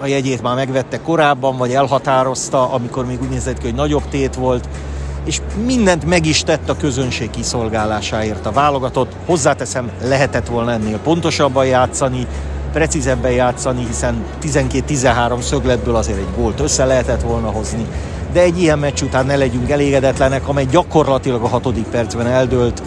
a 0.00 0.06
jegyét 0.06 0.42
már 0.42 0.54
megvette 0.54 1.00
korábban, 1.00 1.56
vagy 1.56 1.72
elhatározta, 1.72 2.72
amikor 2.72 3.06
még 3.06 3.22
úgy 3.22 3.28
nézett 3.28 3.58
ki, 3.58 3.64
hogy 3.64 3.74
nagyobb 3.74 4.08
tét 4.08 4.34
volt 4.34 4.68
és 5.24 5.40
mindent 5.64 6.04
meg 6.04 6.26
is 6.26 6.42
tett 6.42 6.68
a 6.68 6.76
közönség 6.76 7.30
kiszolgálásáért 7.30 8.46
a 8.46 8.52
válogatott. 8.52 9.12
Hozzáteszem, 9.26 9.90
lehetett 10.02 10.46
volna 10.46 10.72
ennél 10.72 10.98
pontosabban 10.98 11.66
játszani, 11.66 12.26
precízebben 12.72 13.30
játszani, 13.30 13.86
hiszen 13.86 14.24
12-13 14.42 15.40
szögletből 15.40 15.96
azért 15.96 16.18
egy 16.18 16.34
gólt 16.36 16.60
össze 16.60 16.84
lehetett 16.84 17.22
volna 17.22 17.50
hozni, 17.50 17.86
de 18.32 18.40
egy 18.40 18.60
ilyen 18.60 18.78
meccs 18.78 19.02
után 19.02 19.26
ne 19.26 19.36
legyünk 19.36 19.70
elégedetlenek, 19.70 20.48
amely 20.48 20.66
gyakorlatilag 20.70 21.42
a 21.42 21.48
hatodik 21.48 21.84
percben 21.84 22.26
eldőlt. 22.26 22.82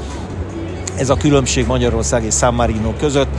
Ez 0.97 1.09
a 1.09 1.15
különbség 1.15 1.65
Magyarország 1.65 2.23
és 2.23 2.33
San 2.33 2.53
Marino 2.53 2.93
között. 2.99 3.29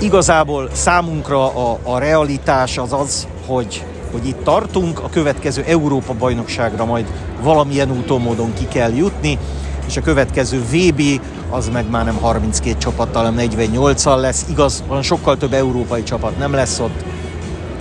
Igazából 0.00 0.68
számunkra 0.72 1.70
a, 1.70 1.78
a 1.82 1.98
realitás 1.98 2.78
az 2.78 2.92
az, 2.92 3.26
hogy, 3.46 3.84
hogy 4.12 4.26
itt 4.26 4.44
tartunk, 4.44 4.98
a 4.98 5.08
következő 5.08 5.62
Európa 5.66 6.14
bajnokságra 6.18 6.84
majd 6.84 7.06
valamilyen 7.42 7.90
úton 7.90 8.20
módon 8.20 8.52
ki 8.54 8.66
kell 8.68 8.92
jutni, 8.94 9.38
és 9.86 9.96
a 9.96 10.00
következő 10.00 10.60
VB 10.60 11.20
az 11.52 11.68
meg 11.68 11.90
már 11.90 12.04
nem 12.04 12.16
32 12.20 12.78
csapattal, 12.78 13.24
hanem 13.24 13.48
48-al 13.50 14.20
lesz. 14.20 14.44
Igaz, 14.50 14.84
van 14.86 15.02
sokkal 15.02 15.36
több 15.36 15.52
európai 15.52 16.02
csapat 16.02 16.38
nem 16.38 16.52
lesz 16.52 16.78
ott. 16.78 17.04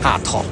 Hát 0.01 0.28
ha. 0.28 0.44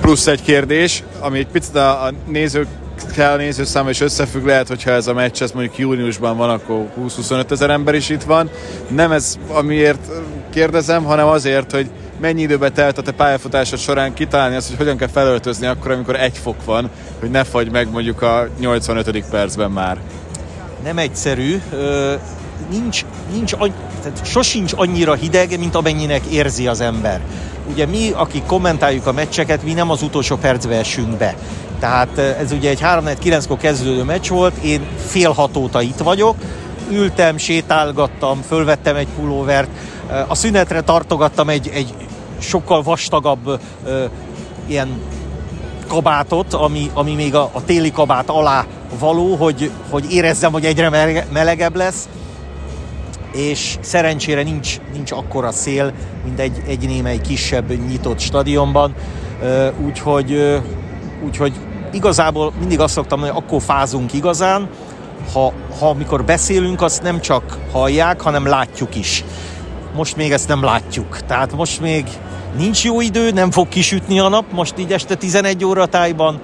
Plusz 0.00 0.26
egy 0.26 0.42
kérdés, 0.42 1.04
ami 1.20 1.38
egy 1.38 1.46
picit 1.46 1.74
a, 1.74 2.04
a 2.04 2.12
nézők 2.26 2.66
kell 3.14 3.36
nézőszám 3.36 3.88
és 3.88 4.00
összefügg, 4.00 4.46
lehet, 4.46 4.68
hogyha 4.68 4.90
ez 4.90 5.06
a 5.06 5.12
meccs 5.12 5.42
ez 5.42 5.52
mondjuk 5.52 5.78
júniusban 5.78 6.36
van, 6.36 6.50
akkor 6.50 6.86
20-25 7.00 7.50
ezer 7.50 7.70
ember 7.70 7.94
is 7.94 8.08
itt 8.08 8.22
van. 8.22 8.50
Nem 8.88 9.12
ez 9.12 9.38
amiért 9.48 10.10
kérdezem, 10.50 11.04
hanem 11.04 11.26
azért, 11.26 11.72
hogy 11.72 11.90
mennyi 12.20 12.42
időbe 12.42 12.70
telt 12.70 12.98
a 12.98 13.02
te 13.02 13.12
pályafutásod 13.12 13.78
során 13.78 14.14
kitalálni 14.14 14.56
azt, 14.56 14.68
hogy 14.68 14.76
hogyan 14.76 14.96
kell 14.96 15.08
felöltözni 15.08 15.66
akkor, 15.66 15.90
amikor 15.90 16.16
egy 16.16 16.38
fok 16.38 16.64
van, 16.64 16.90
hogy 17.20 17.30
ne 17.30 17.44
fagy 17.44 17.70
meg 17.70 17.90
mondjuk 17.90 18.22
a 18.22 18.48
85. 18.60 19.24
percben 19.30 19.70
már 19.70 19.98
nem 20.82 20.98
egyszerű, 20.98 21.62
nincs, 22.70 23.04
nincs, 23.32 23.52
tehát 24.02 24.20
sosincs 24.24 24.72
annyira 24.76 25.14
hideg, 25.14 25.58
mint 25.58 25.74
amennyinek 25.74 26.24
érzi 26.24 26.66
az 26.66 26.80
ember. 26.80 27.20
Ugye 27.70 27.86
mi, 27.86 28.10
akik 28.10 28.46
kommentáljuk 28.46 29.06
a 29.06 29.12
meccseket, 29.12 29.62
mi 29.62 29.72
nem 29.72 29.90
az 29.90 30.02
utolsó 30.02 30.36
percbe 30.36 30.76
esünk 30.76 31.16
be. 31.16 31.34
Tehát 31.80 32.18
ez 32.18 32.52
ugye 32.52 32.70
egy 32.70 32.80
3-9-kor 32.82 33.56
kezdődő 33.56 34.02
meccs 34.02 34.28
volt, 34.28 34.56
én 34.56 34.86
fél 35.06 35.32
hat 35.32 35.56
óta 35.56 35.82
itt 35.82 35.98
vagyok, 35.98 36.36
ültem, 36.90 37.36
sétálgattam, 37.36 38.42
fölvettem 38.48 38.96
egy 38.96 39.08
pulóvert, 39.16 39.68
a 40.26 40.34
szünetre 40.34 40.80
tartogattam 40.80 41.48
egy, 41.48 41.70
egy 41.74 41.94
sokkal 42.38 42.82
vastagabb 42.82 43.60
ilyen 44.66 45.00
kabátot, 45.86 46.54
ami, 46.54 46.90
ami 46.94 47.14
még 47.14 47.34
a, 47.34 47.50
a 47.52 47.64
téli 47.64 47.90
kabát 47.90 48.28
alá 48.28 48.66
való, 48.98 49.34
hogy, 49.34 49.70
hogy 49.90 50.12
érezzem, 50.12 50.52
hogy 50.52 50.64
egyre 50.64 50.88
melegebb 51.32 51.76
lesz, 51.76 52.08
és 53.32 53.78
szerencsére 53.80 54.42
nincs, 54.42 54.78
nincs 54.92 55.12
akkora 55.12 55.52
szél, 55.52 55.92
mint 56.24 56.38
egy, 56.38 56.62
egy 56.66 56.86
némely 56.86 57.20
kisebb 57.20 57.88
nyitott 57.88 58.18
stadionban, 58.18 58.94
úgyhogy, 59.86 60.60
úgyhogy 61.24 61.52
igazából 61.92 62.52
mindig 62.58 62.80
azt 62.80 62.94
szoktam 62.94 63.20
hogy 63.20 63.28
akkor 63.28 63.62
fázunk 63.62 64.12
igazán, 64.12 64.68
ha, 65.32 65.52
ha 65.78 65.88
amikor 65.88 66.24
beszélünk, 66.24 66.82
azt 66.82 67.02
nem 67.02 67.20
csak 67.20 67.58
hallják, 67.72 68.20
hanem 68.20 68.46
látjuk 68.46 68.94
is. 68.96 69.24
Most 69.94 70.16
még 70.16 70.32
ezt 70.32 70.48
nem 70.48 70.64
látjuk. 70.64 71.18
Tehát 71.26 71.52
most 71.56 71.80
még 71.80 72.04
nincs 72.56 72.84
jó 72.84 73.00
idő, 73.00 73.30
nem 73.30 73.50
fog 73.50 73.68
kisütni 73.68 74.18
a 74.18 74.28
nap, 74.28 74.52
most 74.52 74.74
így 74.78 74.92
este 74.92 75.14
11 75.14 75.64
óra 75.64 75.86
tájban, 75.86 76.40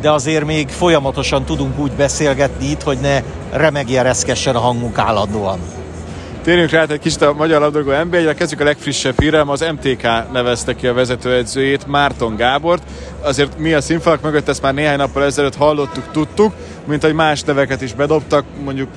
de 0.00 0.10
azért 0.10 0.44
még 0.44 0.68
folyamatosan 0.68 1.44
tudunk 1.44 1.78
úgy 1.78 1.92
beszélgetni 1.92 2.70
itt, 2.70 2.82
hogy 2.82 2.98
ne 3.00 3.22
remegjen, 3.52 4.04
reszkessen 4.04 4.56
a 4.56 4.60
hangunk 4.60 4.98
állandóan. 4.98 5.58
Térjünk 6.44 6.70
rá 6.70 6.84
egy 6.88 6.98
kicsit 6.98 7.22
a 7.22 7.32
Magyar 7.32 7.60
Labdarúgó 7.60 8.02
nb 8.04 8.14
re 8.14 8.34
kezdjük 8.34 8.60
a 8.60 8.64
legfrissebb 8.64 9.20
hírem, 9.20 9.48
az 9.48 9.64
MTK 9.72 10.02
nevezte 10.32 10.74
ki 10.74 10.86
a 10.86 10.94
vezetőedzőjét, 10.94 11.86
Márton 11.86 12.36
Gábort. 12.36 12.82
Azért 13.20 13.58
mi 13.58 13.72
a 13.72 13.80
színfalak 13.80 14.22
mögött 14.22 14.48
ezt 14.48 14.62
már 14.62 14.74
néhány 14.74 14.96
nappal 14.96 15.24
ezelőtt 15.24 15.56
hallottuk, 15.56 16.04
tudtuk, 16.12 16.52
mint 16.84 17.02
hogy 17.02 17.12
más 17.12 17.42
neveket 17.42 17.82
is 17.82 17.94
bedobtak, 17.94 18.44
mondjuk 18.64 18.88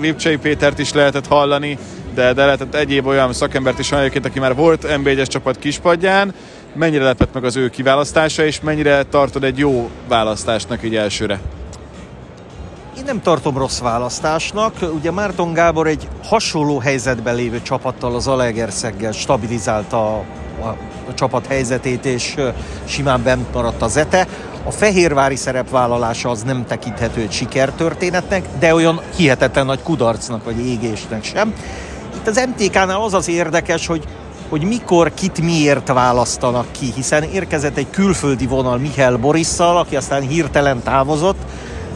Lipcsei 0.00 0.36
Pétert 0.36 0.78
is 0.78 0.92
lehetett 0.92 1.26
hallani, 1.26 1.78
de, 2.14 2.32
de 2.32 2.44
lehetett 2.44 2.74
egyéb 2.74 3.06
olyan 3.06 3.32
szakembert 3.32 3.78
is 3.78 3.90
hallani, 3.90 4.10
aki 4.24 4.38
már 4.38 4.54
volt 4.54 4.86
NB1-es 4.88 5.26
csapat 5.26 5.58
kispadján, 5.58 6.34
mennyire 6.74 7.04
lepett 7.04 7.34
meg 7.34 7.44
az 7.44 7.56
ő 7.56 7.68
kiválasztása, 7.68 8.44
és 8.44 8.60
mennyire 8.60 9.02
tartod 9.02 9.44
egy 9.44 9.58
jó 9.58 9.90
választásnak 10.08 10.84
így 10.84 10.96
elsőre? 10.96 11.40
Én 12.96 13.02
nem 13.06 13.22
tartom 13.22 13.58
rossz 13.58 13.78
választásnak. 13.78 14.74
Ugye 14.94 15.10
Márton 15.10 15.52
Gábor 15.52 15.86
egy 15.86 16.08
hasonló 16.24 16.78
helyzetben 16.78 17.34
lévő 17.34 17.62
csapattal, 17.62 18.14
az 18.14 18.26
Alegerszeggel 18.26 19.12
stabilizálta 19.12 20.16
a, 20.16 20.24
a, 20.60 20.76
a 21.08 21.14
csapat 21.14 21.46
helyzetét, 21.46 22.04
és 22.04 22.36
simán 22.84 23.22
bent 23.22 23.54
maradt 23.54 23.82
az 23.82 23.96
ETE. 23.96 24.26
A 24.64 24.70
fehérvári 24.70 25.36
szerepvállalása 25.36 26.30
az 26.30 26.42
nem 26.42 26.64
tekinthető 26.66 27.20
egy 27.20 27.32
sikertörténetnek, 27.32 28.44
de 28.58 28.74
olyan 28.74 29.00
hihetetlen 29.16 29.66
nagy 29.66 29.82
kudarcnak 29.82 30.44
vagy 30.44 30.66
égésnek 30.66 31.24
sem. 31.24 31.54
Itt 32.14 32.26
az 32.26 32.46
MTK-nál 32.56 33.02
az 33.02 33.14
az 33.14 33.28
érdekes, 33.28 33.86
hogy 33.86 34.04
hogy 34.50 34.62
mikor, 34.62 35.14
kit 35.14 35.40
miért 35.40 35.88
választanak 35.88 36.66
ki, 36.72 36.92
hiszen 36.94 37.22
érkezett 37.22 37.76
egy 37.76 37.90
külföldi 37.90 38.46
vonal 38.46 38.78
Mihály 38.78 39.16
Borisszal, 39.16 39.76
aki 39.76 39.96
aztán 39.96 40.22
hirtelen 40.22 40.82
távozott, 40.82 41.38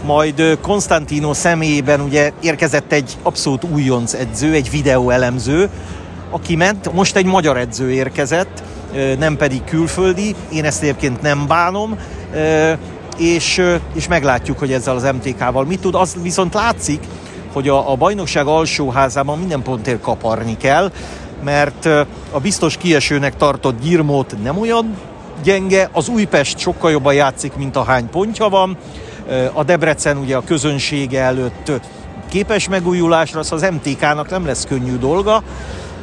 majd 0.04 0.58
Konstantino 0.60 1.34
személyében 1.34 2.00
ugye 2.00 2.32
érkezett 2.40 2.92
egy 2.92 3.16
abszolút 3.22 3.64
újonc 3.64 4.12
edző, 4.12 4.52
egy 4.52 4.70
videó 4.70 5.10
elemző, 5.10 5.68
aki 6.30 6.56
ment, 6.56 6.92
most 6.92 7.16
egy 7.16 7.24
magyar 7.24 7.56
edző 7.56 7.92
érkezett, 7.92 8.62
nem 9.18 9.36
pedig 9.36 9.64
külföldi, 9.64 10.34
én 10.52 10.64
ezt 10.64 10.82
egyébként 10.82 11.22
nem 11.22 11.46
bánom, 11.46 11.98
és, 13.18 13.62
és 13.94 14.08
meglátjuk, 14.08 14.58
hogy 14.58 14.72
ezzel 14.72 14.94
az 14.94 15.02
MTK-val 15.02 15.64
mit 15.64 15.80
tud. 15.80 15.94
Az 15.94 16.16
viszont 16.22 16.54
látszik, 16.54 17.00
hogy 17.52 17.68
a, 17.68 17.90
a 17.90 17.94
bajnokság 17.94 18.46
alsóházában 18.46 19.38
minden 19.38 19.62
pontért 19.62 20.00
kaparni 20.00 20.56
kell, 20.56 20.92
mert 21.42 21.86
a 22.30 22.40
biztos 22.42 22.76
kiesőnek 22.76 23.36
tartott 23.36 23.82
Girmót 23.82 24.42
nem 24.42 24.58
olyan 24.58 24.96
gyenge, 25.42 25.88
az 25.92 26.08
Újpest 26.08 26.58
sokkal 26.58 26.90
jobban 26.90 27.14
játszik, 27.14 27.54
mint 27.54 27.76
a 27.76 27.82
hány 27.82 28.08
pontja 28.10 28.48
van, 28.48 28.76
a 29.52 29.64
Debrecen 29.64 30.16
ugye 30.16 30.36
a 30.36 30.44
közönsége 30.44 31.20
előtt 31.20 31.72
képes 32.28 32.68
megújulásra, 32.68 33.42
szóval 33.42 33.68
az 33.68 33.74
MTK-nak 33.74 34.30
nem 34.30 34.46
lesz 34.46 34.64
könnyű 34.64 34.96
dolga, 34.96 35.42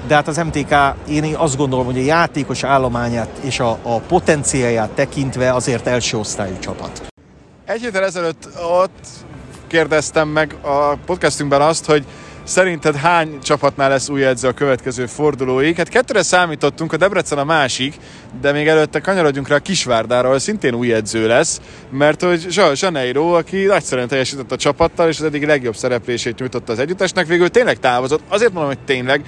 de 0.07 0.15
hát 0.15 0.27
az 0.27 0.37
MTK, 0.37 0.75
én 1.09 1.35
azt 1.35 1.57
gondolom, 1.57 1.85
hogy 1.85 1.97
a 1.97 2.01
játékos 2.01 2.63
állományát 2.63 3.29
és 3.41 3.59
a, 3.59 3.77
a 3.81 3.99
potenciáját 3.99 4.89
tekintve 4.89 5.53
azért 5.53 5.87
első 5.87 6.17
osztályú 6.17 6.59
csapat. 6.59 7.01
Egy 7.65 7.81
héttel 7.81 8.03
ezelőtt 8.03 8.49
ott 8.81 9.07
kérdeztem 9.67 10.27
meg 10.27 10.55
a 10.61 10.95
podcastunkban 11.05 11.61
azt, 11.61 11.85
hogy 11.85 12.05
Szerinted 12.43 12.95
hány 12.95 13.39
csapatnál 13.41 13.89
lesz 13.89 14.09
új 14.09 14.25
edző 14.25 14.47
a 14.47 14.51
következő 14.51 15.05
fordulóig? 15.05 15.75
Hát 15.75 15.89
kettőre 15.89 16.23
számítottunk, 16.23 16.93
a 16.93 16.97
Debrecen 16.97 17.37
a 17.37 17.43
másik, 17.43 17.95
de 18.41 18.51
még 18.51 18.67
előtte 18.67 18.99
kanyarodjunk 18.99 19.47
rá 19.47 19.55
a 19.55 19.59
Kisvárdára, 19.59 20.27
ahol 20.27 20.39
szintén 20.39 20.73
új 20.73 20.93
edző 20.93 21.27
lesz, 21.27 21.61
mert 21.91 22.23
hogy 22.23 22.47
Zsaneiro, 22.73 23.37
aki 23.37 23.63
nagyszerűen 23.63 24.07
teljesített 24.07 24.51
a 24.51 24.55
csapattal, 24.55 25.09
és 25.09 25.19
az 25.19 25.25
eddig 25.25 25.45
legjobb 25.45 25.75
szereplését 25.75 26.39
nyújtotta 26.39 26.71
az 26.71 26.79
együttesnek, 26.79 27.27
végül 27.27 27.49
tényleg 27.49 27.79
távozott. 27.79 28.21
Azért 28.27 28.53
mondom, 28.53 28.71
hogy 28.71 28.83
tényleg, 28.85 29.21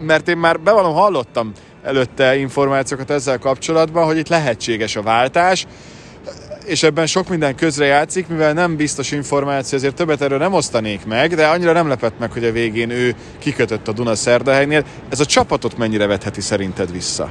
mert 0.00 0.28
én 0.28 0.36
már 0.36 0.60
bevallom, 0.60 0.94
hallottam 0.94 1.52
előtte 1.82 2.36
információkat 2.36 3.10
ezzel 3.10 3.38
kapcsolatban, 3.38 4.04
hogy 4.04 4.18
itt 4.18 4.28
lehetséges 4.28 4.96
a 4.96 5.02
váltás, 5.02 5.66
és 6.64 6.82
ebben 6.82 7.06
sok 7.06 7.28
minden 7.28 7.54
közre 7.54 7.84
játszik, 7.84 8.28
mivel 8.28 8.52
nem 8.52 8.76
biztos 8.76 9.12
információ, 9.12 9.78
ezért 9.78 9.94
többet 9.94 10.20
erről 10.20 10.38
nem 10.38 10.52
osztanék 10.52 11.06
meg, 11.06 11.34
de 11.34 11.46
annyira 11.46 11.72
nem 11.72 11.88
lepett 11.88 12.18
meg, 12.18 12.32
hogy 12.32 12.44
a 12.44 12.52
végén 12.52 12.90
ő 12.90 13.14
kikötött 13.38 13.88
a 13.88 13.92
Duna 13.92 14.14
Szerdahelynél. 14.14 14.84
Ez 15.08 15.20
a 15.20 15.24
csapatot 15.24 15.78
mennyire 15.78 16.06
vetheti 16.06 16.40
szerinted 16.40 16.92
vissza? 16.92 17.30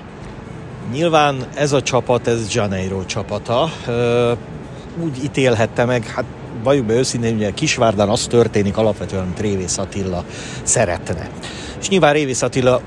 Nyilván 0.92 1.48
ez 1.56 1.72
a 1.72 1.82
csapat, 1.82 2.28
ez 2.28 2.54
Janeiro 2.54 3.06
csapata. 3.06 3.72
Úgy 5.04 5.24
ítélhette 5.24 5.86
meg, 5.86 6.08
hát 6.08 6.26
valljuk 6.64 6.86
be 6.86 6.94
őszintén, 6.94 7.36
ugye 7.36 7.52
Kisvárdán 7.52 8.10
az 8.10 8.28
történik 8.28 8.78
alapvetően, 8.78 9.24
amit 9.24 9.40
Révész 9.40 9.78
Attila 9.78 10.26
szeretne. 10.64 11.30
És 11.80 11.90
nyilván 11.90 12.14
Révész 12.14 12.42
Attila 12.42 12.82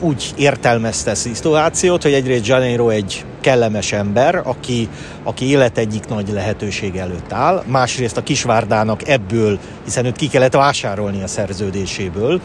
úgy 0.00 0.32
értelmezte 0.36 1.10
a 1.10 1.14
szituációt, 1.14 2.02
hogy 2.02 2.12
egyrészt 2.12 2.46
Janeiro 2.46 2.88
egy 2.88 3.24
kellemes 3.40 3.92
ember, 3.92 4.40
aki, 4.44 4.88
aki 5.22 5.44
élet 5.44 5.78
egyik 5.78 6.08
nagy 6.08 6.28
lehetőség 6.32 6.96
előtt 6.96 7.32
áll, 7.32 7.62
másrészt 7.66 8.16
a 8.16 8.22
Kisvárdának 8.22 9.08
ebből, 9.08 9.58
hiszen 9.84 10.04
őt 10.04 10.16
ki 10.16 10.28
kellett 10.28 10.52
vásárolni 10.52 11.22
a 11.22 11.26
szerződéséből, 11.26 12.40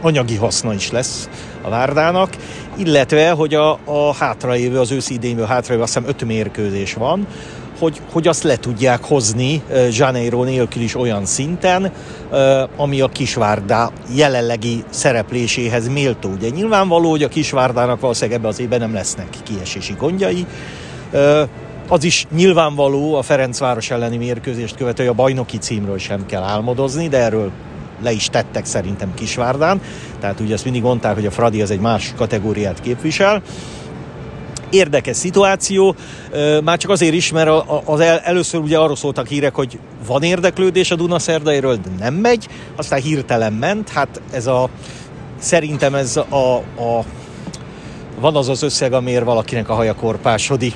anyagi 0.00 0.36
haszna 0.36 0.74
is 0.74 0.90
lesz 0.90 1.28
a 1.62 1.68
Várdának, 1.68 2.36
illetve, 2.76 3.30
hogy 3.30 3.54
a, 3.54 3.70
a 3.84 4.14
hátraévő, 4.18 4.78
az 4.78 4.90
őszi 4.90 5.14
idényből 5.14 5.46
hátraévő, 5.46 5.82
azt 5.82 5.94
hiszem 5.94 6.08
öt 6.08 6.24
mérkőzés 6.24 6.94
van, 6.94 7.26
hogy, 7.82 8.00
hogy 8.12 8.28
azt 8.28 8.42
le 8.42 8.56
tudják 8.56 9.04
hozni 9.04 9.62
Janeiro 9.90 10.44
nélkül 10.44 10.82
is 10.82 10.96
olyan 10.96 11.24
szinten, 11.26 11.92
ami 12.76 13.00
a 13.00 13.08
Kisvárdá 13.08 13.90
jelenlegi 14.14 14.84
szerepléséhez 14.90 15.88
méltó. 15.88 16.30
Ugye 16.30 16.48
nyilvánvaló, 16.48 17.10
hogy 17.10 17.22
a 17.22 17.28
Kisvárdának 17.28 18.00
valószínűleg 18.00 18.38
ebbe 18.38 18.48
az 18.48 18.60
évben 18.60 18.78
nem 18.78 18.92
lesznek 18.92 19.28
kiesési 19.44 19.94
gondjai, 19.98 20.46
Az 21.88 22.04
is 22.04 22.26
nyilvánvaló 22.34 23.14
a 23.14 23.22
Ferencváros 23.22 23.90
elleni 23.90 24.16
mérkőzést 24.16 24.76
követő, 24.76 25.02
hogy 25.02 25.12
a 25.12 25.16
bajnoki 25.16 25.58
címről 25.58 25.98
sem 25.98 26.26
kell 26.26 26.42
álmodozni, 26.42 27.08
de 27.08 27.18
erről 27.18 27.50
le 28.02 28.12
is 28.12 28.28
tettek 28.28 28.64
szerintem 28.64 29.14
Kisvárdán. 29.14 29.80
Tehát 30.20 30.40
ugye 30.40 30.54
ezt 30.54 30.64
mindig 30.64 30.82
mondták, 30.82 31.14
hogy 31.14 31.26
a 31.26 31.30
Fradi 31.30 31.62
az 31.62 31.70
egy 31.70 31.80
más 31.80 32.12
kategóriát 32.16 32.80
képvisel 32.80 33.42
érdekes 34.72 35.16
szituáció, 35.16 35.94
már 36.64 36.78
csak 36.78 36.90
azért 36.90 37.14
is, 37.14 37.32
mert 37.32 37.50
az 37.84 38.00
el, 38.00 38.18
először 38.18 38.60
ugye 38.60 38.78
arról 38.78 38.96
szóltak 38.96 39.26
hírek, 39.26 39.54
hogy 39.54 39.78
van 40.06 40.22
érdeklődés 40.22 40.90
a 40.90 40.96
Dunaszerdairől, 40.96 41.76
de 41.76 41.90
nem 41.98 42.14
megy, 42.14 42.48
aztán 42.76 43.00
hirtelen 43.00 43.52
ment, 43.52 43.88
hát 43.88 44.20
ez 44.32 44.46
a 44.46 44.68
szerintem 45.38 45.94
ez 45.94 46.16
a, 46.16 46.54
a 46.56 47.04
van 48.20 48.36
az 48.36 48.48
az 48.48 48.62
összeg, 48.62 48.92
amiért 48.92 49.24
valakinek 49.24 49.68
a 49.68 49.74
haja 49.74 49.94
korpásodik 49.94 50.74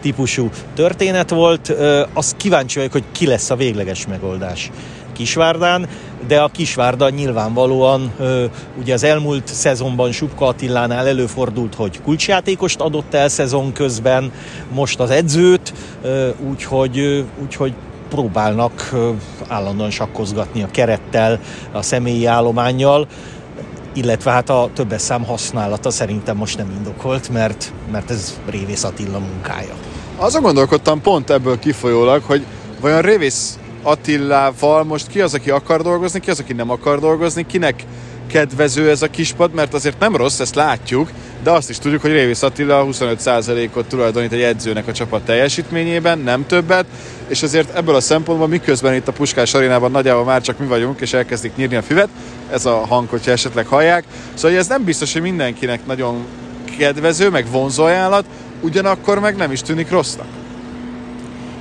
típusú 0.00 0.50
történet 0.74 1.30
volt. 1.30 1.74
Azt 2.12 2.36
kíváncsi 2.36 2.76
vagyok, 2.76 2.92
hogy 2.92 3.04
ki 3.12 3.26
lesz 3.26 3.50
a 3.50 3.56
végleges 3.56 4.06
megoldás. 4.06 4.70
Kisvárdán, 5.18 5.88
de 6.26 6.40
a 6.40 6.48
Kisvárda 6.48 7.10
nyilvánvalóan 7.10 8.12
ugye 8.78 8.94
az 8.94 9.02
elmúlt 9.02 9.46
szezonban 9.46 10.12
Subka 10.12 10.46
Attilánál 10.46 11.06
előfordult, 11.06 11.74
hogy 11.74 12.00
kulcsjátékost 12.02 12.80
adott 12.80 13.14
el 13.14 13.28
szezon 13.28 13.72
közben, 13.72 14.32
most 14.72 15.00
az 15.00 15.10
edzőt, 15.10 15.72
úgyhogy, 16.48 17.24
úgyhogy 17.42 17.72
próbálnak 18.08 18.94
állandóan 19.48 19.90
sakkozgatni 19.90 20.62
a 20.62 20.70
kerettel, 20.70 21.40
a 21.72 21.82
személyi 21.82 22.26
állományjal, 22.26 23.06
illetve 23.94 24.30
hát 24.30 24.50
a 24.50 24.70
többes 24.72 25.00
szám 25.00 25.24
használata 25.24 25.90
szerintem 25.90 26.36
most 26.36 26.56
nem 26.58 26.70
indokolt, 26.76 27.28
mert, 27.28 27.72
mert 27.92 28.10
ez 28.10 28.40
Révész 28.50 28.84
Attila 28.84 29.18
munkája. 29.18 29.74
Azon 30.16 30.42
gondolkodtam 30.42 31.00
pont 31.00 31.30
ebből 31.30 31.58
kifolyólag, 31.58 32.22
hogy 32.22 32.44
vajon 32.80 33.00
Révész 33.00 33.58
Attilával 33.88 34.84
most 34.84 35.06
ki 35.06 35.20
az, 35.20 35.34
aki 35.34 35.50
akar 35.50 35.82
dolgozni, 35.82 36.20
ki 36.20 36.30
az, 36.30 36.40
aki 36.40 36.52
nem 36.52 36.70
akar 36.70 37.00
dolgozni, 37.00 37.46
kinek 37.46 37.84
kedvező 38.26 38.90
ez 38.90 39.02
a 39.02 39.10
kispad, 39.10 39.54
mert 39.54 39.74
azért 39.74 39.98
nem 39.98 40.16
rossz, 40.16 40.40
ezt 40.40 40.54
látjuk, 40.54 41.10
de 41.42 41.50
azt 41.50 41.70
is 41.70 41.78
tudjuk, 41.78 42.00
hogy 42.00 42.12
Révész 42.12 42.42
Attila 42.42 42.86
25%-ot 42.90 43.88
tulajdonít 43.88 44.32
egy 44.32 44.40
edzőnek 44.40 44.86
a 44.88 44.92
csapat 44.92 45.22
teljesítményében, 45.22 46.18
nem 46.18 46.46
többet, 46.46 46.84
és 47.28 47.42
azért 47.42 47.76
ebből 47.76 47.94
a 47.94 48.00
szempontból 48.00 48.48
miközben 48.48 48.94
itt 48.94 49.08
a 49.08 49.12
Puskás 49.12 49.54
arénában 49.54 49.90
nagyjából 49.90 50.24
már 50.24 50.42
csak 50.42 50.58
mi 50.58 50.66
vagyunk, 50.66 51.00
és 51.00 51.12
elkezdik 51.12 51.56
nyírni 51.56 51.76
a 51.76 51.82
füvet, 51.82 52.08
ez 52.50 52.66
a 52.66 52.86
hang, 52.86 53.08
hogyha 53.08 53.30
esetleg 53.30 53.66
hallják. 53.66 54.04
Szóval 54.34 54.58
ez 54.58 54.66
nem 54.66 54.84
biztos, 54.84 55.12
hogy 55.12 55.22
mindenkinek 55.22 55.86
nagyon 55.86 56.24
kedvező, 56.78 57.30
meg 57.30 57.50
vonzó 57.50 57.84
ajánlat, 57.84 58.24
ugyanakkor 58.60 59.18
meg 59.18 59.36
nem 59.36 59.52
is 59.52 59.62
tűnik 59.62 59.90
rossznak. 59.90 60.37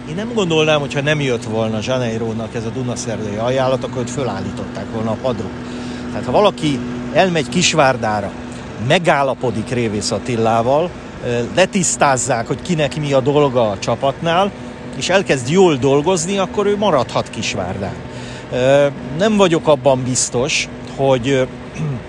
Én 0.10 0.16
nem 0.16 0.32
gondolnám, 0.34 0.80
hogyha 0.80 1.02
nem 1.02 1.22
jött 1.22 1.44
volna 1.44 1.82
Zsaneirónak 1.82 2.56
ez 2.56 2.66
a 2.66 2.70
Dunaszerdai 2.70 3.36
ajánlat, 3.36 3.84
akkor 3.84 4.02
őt 4.02 4.10
fölállították 4.10 4.86
volna 4.94 5.12
a 5.12 5.18
padról. 5.22 5.50
Tehát 6.10 6.26
ha 6.26 6.32
valaki 6.32 6.80
elmegy 7.14 7.50
Kisvárdára, 7.50 8.32
megállapodik 8.88 9.70
Révész 9.70 10.12
Attillával, 10.12 10.90
letisztázzák, 11.56 12.48
hogy 12.48 12.62
kinek 12.62 13.00
mi 13.00 13.14
a 13.14 13.20
dolga 13.20 13.70
a 13.70 13.80
csapatnál, 13.80 14.52
és 14.98 15.10
elkezd 15.10 15.50
jól 15.50 15.76
dolgozni, 15.76 16.38
akkor 16.38 16.66
ő 16.66 16.78
maradhat 16.78 17.30
Kisvárdán. 17.30 17.96
Nem 19.18 19.38
vagyok 19.38 19.68
abban 19.68 20.04
biztos, 20.04 20.68
hogy 20.96 21.48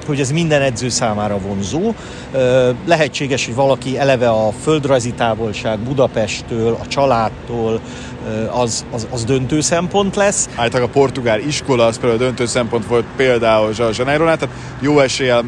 hogy 0.08 0.20
ez 0.20 0.30
minden 0.30 0.62
edző 0.62 0.88
számára 0.88 1.38
vonzó. 1.38 1.94
Lehetséges, 2.86 3.44
hogy 3.44 3.54
valaki 3.54 3.98
eleve 3.98 4.28
a 4.28 4.52
földrajzi 4.62 5.12
távolság 5.12 5.78
Budapesttől, 5.78 6.78
a 6.82 6.86
családtól, 6.86 7.80
az, 8.50 8.84
az, 8.90 9.06
az 9.10 9.24
döntő 9.24 9.60
szempont 9.60 10.16
lesz. 10.16 10.48
Általában 10.54 10.90
a 10.90 10.98
portugál 10.98 11.40
iskola 11.40 11.86
az 11.86 11.98
például 11.98 12.20
döntő 12.20 12.46
szempont 12.46 12.86
volt 12.86 13.04
például 13.16 13.72
Zsajzsaneironál, 13.72 14.36
tehát 14.36 14.54
jó 14.80 15.00
eséllyel 15.00 15.44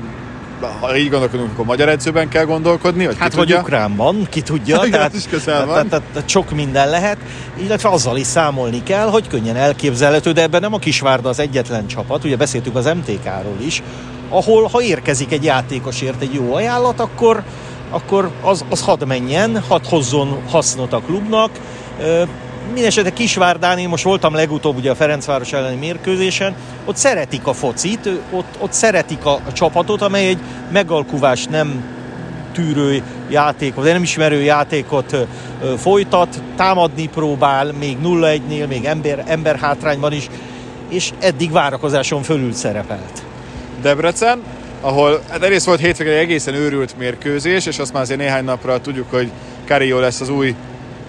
ha 0.80 0.96
így 0.96 1.10
gondolkodunk, 1.10 1.50
akkor 1.52 1.64
magyar 1.64 1.88
edzőben 1.88 2.28
kell 2.28 2.44
gondolkodni, 2.44 3.06
vagy 3.06 3.16
Hát 3.18 3.34
vagy 3.34 3.52
ukránban, 3.52 4.26
ki 4.30 4.40
tudja. 4.40 4.76
Igen, 4.84 4.90
tehát, 4.90 5.14
is 5.14 5.24
közel 5.30 5.66
van. 5.66 5.74
Tehát, 5.74 5.88
tehát, 5.88 6.04
tehát, 6.12 6.28
sok 6.28 6.50
minden 6.50 6.90
lehet, 6.90 7.16
illetve 7.62 7.88
azzal 7.88 8.16
is 8.16 8.26
számolni 8.26 8.82
kell, 8.82 9.06
hogy 9.08 9.28
könnyen 9.28 9.56
elképzelhető, 9.56 10.32
de 10.32 10.42
ebben 10.42 10.60
nem 10.60 10.74
a 10.74 10.78
Kisvárda 10.78 11.28
az 11.28 11.38
egyetlen 11.38 11.86
csapat, 11.86 12.24
ugye 12.24 12.36
beszéltük 12.36 12.76
az 12.76 12.84
MTK-ról 12.84 13.56
is, 13.60 13.82
ahol 14.30 14.68
ha 14.72 14.82
érkezik 14.82 15.32
egy 15.32 15.44
játékosért 15.44 16.22
egy 16.22 16.34
jó 16.34 16.54
ajánlat, 16.54 17.00
akkor, 17.00 17.42
akkor 17.90 18.30
az, 18.42 18.64
az 18.68 18.82
hadd 18.82 19.06
menjen, 19.06 19.62
hadd 19.68 19.84
hozzon 19.88 20.42
hasznot 20.50 20.92
a 20.92 21.00
klubnak. 21.00 21.50
Mindenesetre 22.66 23.10
Kisvárdán, 23.10 23.78
én 23.78 23.88
most 23.88 24.04
voltam 24.04 24.34
legutóbb 24.34 24.76
ugye 24.76 24.90
a 24.90 24.94
Ferencváros 24.94 25.52
elleni 25.52 25.76
mérkőzésen, 25.76 26.54
ott 26.84 26.96
szeretik 26.96 27.46
a 27.46 27.52
focit, 27.52 28.08
ott, 28.30 28.56
ott 28.58 28.72
szeretik 28.72 29.24
a, 29.24 29.40
csapatot, 29.52 30.02
amely 30.02 30.28
egy 30.28 30.38
megalkuvás 30.72 31.44
nem 31.44 31.84
tűrő 32.52 33.02
játékot, 33.28 33.84
de 33.84 33.92
nem 33.92 34.02
ismerő 34.02 34.42
játékot 34.42 35.16
folytat, 35.76 36.42
támadni 36.56 37.08
próbál, 37.08 37.72
még 37.78 37.96
0-1-nél, 38.04 38.68
még 38.68 38.84
ember, 38.84 39.24
ember 39.26 39.56
hátrányban 39.56 40.12
is, 40.12 40.28
és 40.88 41.12
eddig 41.18 41.52
várakozáson 41.52 42.22
fölül 42.22 42.52
szerepelt. 42.52 43.29
Debrecen, 43.80 44.42
ahol 44.80 45.22
hát 45.28 45.42
egyrészt 45.42 45.66
volt 45.66 45.80
hétvégén 45.80 46.12
egy 46.12 46.18
egészen 46.18 46.54
őrült 46.54 46.98
mérkőzés, 46.98 47.66
és 47.66 47.78
azt 47.78 47.92
már 47.92 48.02
azért 48.02 48.20
néhány 48.20 48.44
napra 48.44 48.80
tudjuk, 48.80 49.10
hogy 49.10 49.30
Carillo 49.64 50.00
lesz 50.00 50.20
az 50.20 50.28
új 50.28 50.54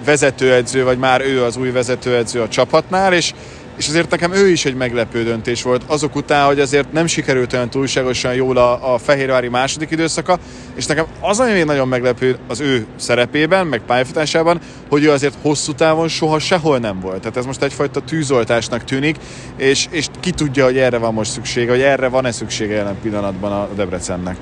vezetőedző, 0.06 0.84
vagy 0.84 0.98
már 0.98 1.22
ő 1.22 1.44
az 1.44 1.58
új 1.58 1.72
vezetőedző 1.72 2.42
a 2.42 2.48
csapatnál, 2.48 3.14
és 3.14 3.34
és 3.78 3.88
azért 3.88 4.10
nekem 4.10 4.34
ő 4.34 4.50
is 4.50 4.66
egy 4.66 4.76
meglepő 4.76 5.24
döntés 5.24 5.64
volt, 5.64 5.84
azok 5.88 6.16
után, 6.16 6.46
hogy 6.46 6.60
azért 6.60 6.92
nem 6.92 7.08
sikerült 7.08 7.54
olyan 7.54 7.70
túlságosan 7.70 8.34
jól 8.34 8.58
a, 8.58 8.94
a 8.94 8.98
Fehérvári 8.98 9.48
második 9.48 9.92
időszaka, 9.92 10.40
és 10.76 10.86
nekem 10.86 11.06
az, 11.20 11.40
ami 11.40 11.52
még 11.52 11.66
nagyon 11.66 11.88
meglepő 11.88 12.38
az 12.48 12.60
ő 12.60 12.86
szerepében, 12.96 13.68
meg 13.68 13.82
pályafutásában, 13.86 14.60
hogy 14.90 15.04
ő 15.04 15.12
azért 15.12 15.38
hosszú 15.42 15.74
távon 15.74 16.08
soha 16.08 16.40
sehol 16.40 16.78
nem 16.78 17.00
volt. 17.00 17.20
Tehát 17.20 17.38
ez 17.38 17.46
most 17.46 17.64
egyfajta 17.64 18.02
tűzoltásnak 18.02 18.84
tűnik, 18.84 19.16
és, 19.58 19.88
és 19.90 20.08
ki 20.20 20.32
tudja, 20.32 20.66
hogy 20.66 20.78
erre 20.78 20.98
van 20.98 21.14
most 21.14 21.32
szüksége, 21.32 21.72
hogy 21.72 21.82
erre 21.82 22.08
van-e 22.08 22.32
szüksége 22.32 22.74
jelen 22.74 22.98
pillanatban 23.02 23.52
a 23.52 23.70
Debrecennek. 23.76 24.38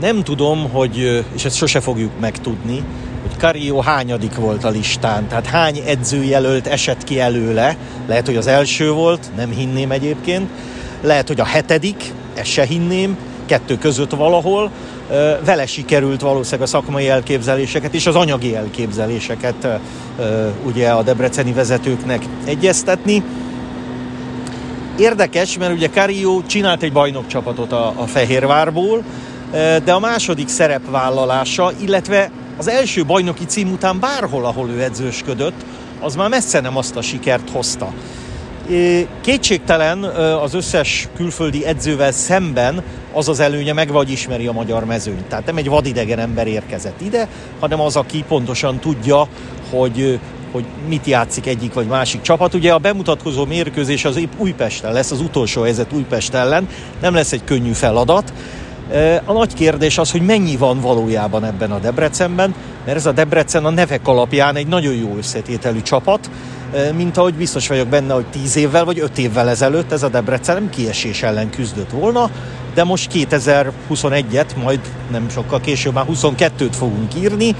Nem 0.00 0.22
tudom, 0.22 0.70
hogy, 0.70 1.24
és 1.34 1.44
ezt 1.44 1.56
sose 1.56 1.80
fogjuk 1.80 2.10
megtudni, 2.20 2.84
Cario 3.40 3.80
hányadik 3.80 4.34
volt 4.34 4.64
a 4.64 4.68
listán, 4.68 5.28
tehát 5.28 5.46
hány 5.46 5.82
edzőjelölt 5.86 6.66
esett 6.66 7.04
ki 7.04 7.20
előle, 7.20 7.76
lehet, 8.06 8.26
hogy 8.26 8.36
az 8.36 8.46
első 8.46 8.90
volt, 8.90 9.30
nem 9.36 9.50
hinném 9.50 9.90
egyébként, 9.90 10.48
lehet, 11.02 11.28
hogy 11.28 11.40
a 11.40 11.44
hetedik, 11.44 12.12
ezt 12.34 12.50
se 12.50 12.64
hinném, 12.64 13.16
kettő 13.46 13.78
között 13.78 14.10
valahol, 14.10 14.70
vele 15.44 15.66
sikerült 15.66 16.20
valószínűleg 16.20 16.66
a 16.66 16.70
szakmai 16.70 17.08
elképzeléseket 17.08 17.94
és 17.94 18.06
az 18.06 18.14
anyagi 18.14 18.56
elképzeléseket 18.56 19.68
ugye 20.66 20.88
a 20.88 21.02
debreceni 21.02 21.52
vezetőknek 21.52 22.22
egyeztetni. 22.44 23.22
Érdekes, 24.98 25.58
mert 25.58 25.72
ugye 25.72 25.88
Cario 25.88 26.42
csinált 26.46 26.82
egy 26.82 26.92
bajnokcsapatot 26.92 27.72
a, 27.72 27.92
a 27.96 28.06
Fehérvárból, 28.06 29.02
de 29.84 29.92
a 29.92 29.98
második 29.98 30.48
szerepvállalása, 30.48 31.72
illetve 31.80 32.30
az 32.60 32.68
első 32.68 33.04
bajnoki 33.04 33.44
cím 33.44 33.72
után 33.72 34.00
bárhol, 34.00 34.44
ahol 34.44 34.70
ő 34.70 34.82
edzősködött, 34.82 35.64
az 36.00 36.14
már 36.14 36.28
messze 36.28 36.60
nem 36.60 36.76
azt 36.76 36.96
a 36.96 37.02
sikert 37.02 37.50
hozta. 37.50 37.92
Kétségtelen 39.20 40.02
az 40.42 40.54
összes 40.54 41.08
külföldi 41.16 41.64
edzővel 41.64 42.12
szemben 42.12 42.82
az 43.12 43.28
az 43.28 43.40
előnye 43.40 43.72
meg 43.72 43.92
vagy 43.92 44.10
ismeri 44.10 44.46
a 44.46 44.52
magyar 44.52 44.84
mezőnyt. 44.84 45.24
Tehát 45.24 45.46
nem 45.46 45.56
egy 45.56 45.68
vadidegen 45.68 46.18
ember 46.18 46.46
érkezett 46.46 47.00
ide, 47.00 47.28
hanem 47.60 47.80
az, 47.80 47.96
aki 47.96 48.24
pontosan 48.28 48.78
tudja, 48.78 49.28
hogy, 49.70 50.20
hogy 50.52 50.64
mit 50.88 51.06
játszik 51.06 51.46
egyik 51.46 51.72
vagy 51.72 51.86
másik 51.86 52.20
csapat. 52.20 52.54
Ugye 52.54 52.72
a 52.72 52.78
bemutatkozó 52.78 53.44
mérkőzés 53.44 54.04
az 54.04 54.16
épp 54.16 54.32
Újpesten 54.36 54.92
lesz, 54.92 55.10
az 55.10 55.20
utolsó 55.20 55.62
helyzet 55.62 55.92
Újpest 55.92 56.34
ellen, 56.34 56.68
nem 57.00 57.14
lesz 57.14 57.32
egy 57.32 57.44
könnyű 57.44 57.72
feladat, 57.72 58.32
a 59.24 59.32
nagy 59.32 59.54
kérdés 59.54 59.98
az, 59.98 60.10
hogy 60.10 60.22
mennyi 60.22 60.56
van 60.56 60.80
valójában 60.80 61.44
ebben 61.44 61.70
a 61.70 61.78
Debrecenben, 61.78 62.54
mert 62.84 62.96
ez 62.96 63.06
a 63.06 63.12
Debrecen 63.12 63.64
a 63.64 63.70
nevek 63.70 64.08
alapján 64.08 64.56
egy 64.56 64.66
nagyon 64.66 64.94
jó 64.94 65.16
összetételű 65.16 65.82
csapat, 65.82 66.30
mint 66.96 67.16
ahogy 67.16 67.34
biztos 67.34 67.68
vagyok 67.68 67.88
benne, 67.88 68.14
hogy 68.14 68.26
10 68.26 68.56
évvel 68.56 68.84
vagy 68.84 68.98
5 68.98 69.18
évvel 69.18 69.48
ezelőtt 69.48 69.92
ez 69.92 70.02
a 70.02 70.08
Debrecen 70.08 70.54
nem 70.54 70.70
kiesés 70.70 71.22
ellen 71.22 71.50
küzdött 71.50 71.90
volna, 71.90 72.30
de 72.74 72.84
most 72.84 73.10
2021-et, 73.14 74.56
majd 74.62 74.80
nem 75.10 75.28
sokkal 75.28 75.60
később 75.60 75.94
már 75.94 76.04
22-t 76.10 76.72
fogunk 76.72 77.14
írni, 77.14 77.54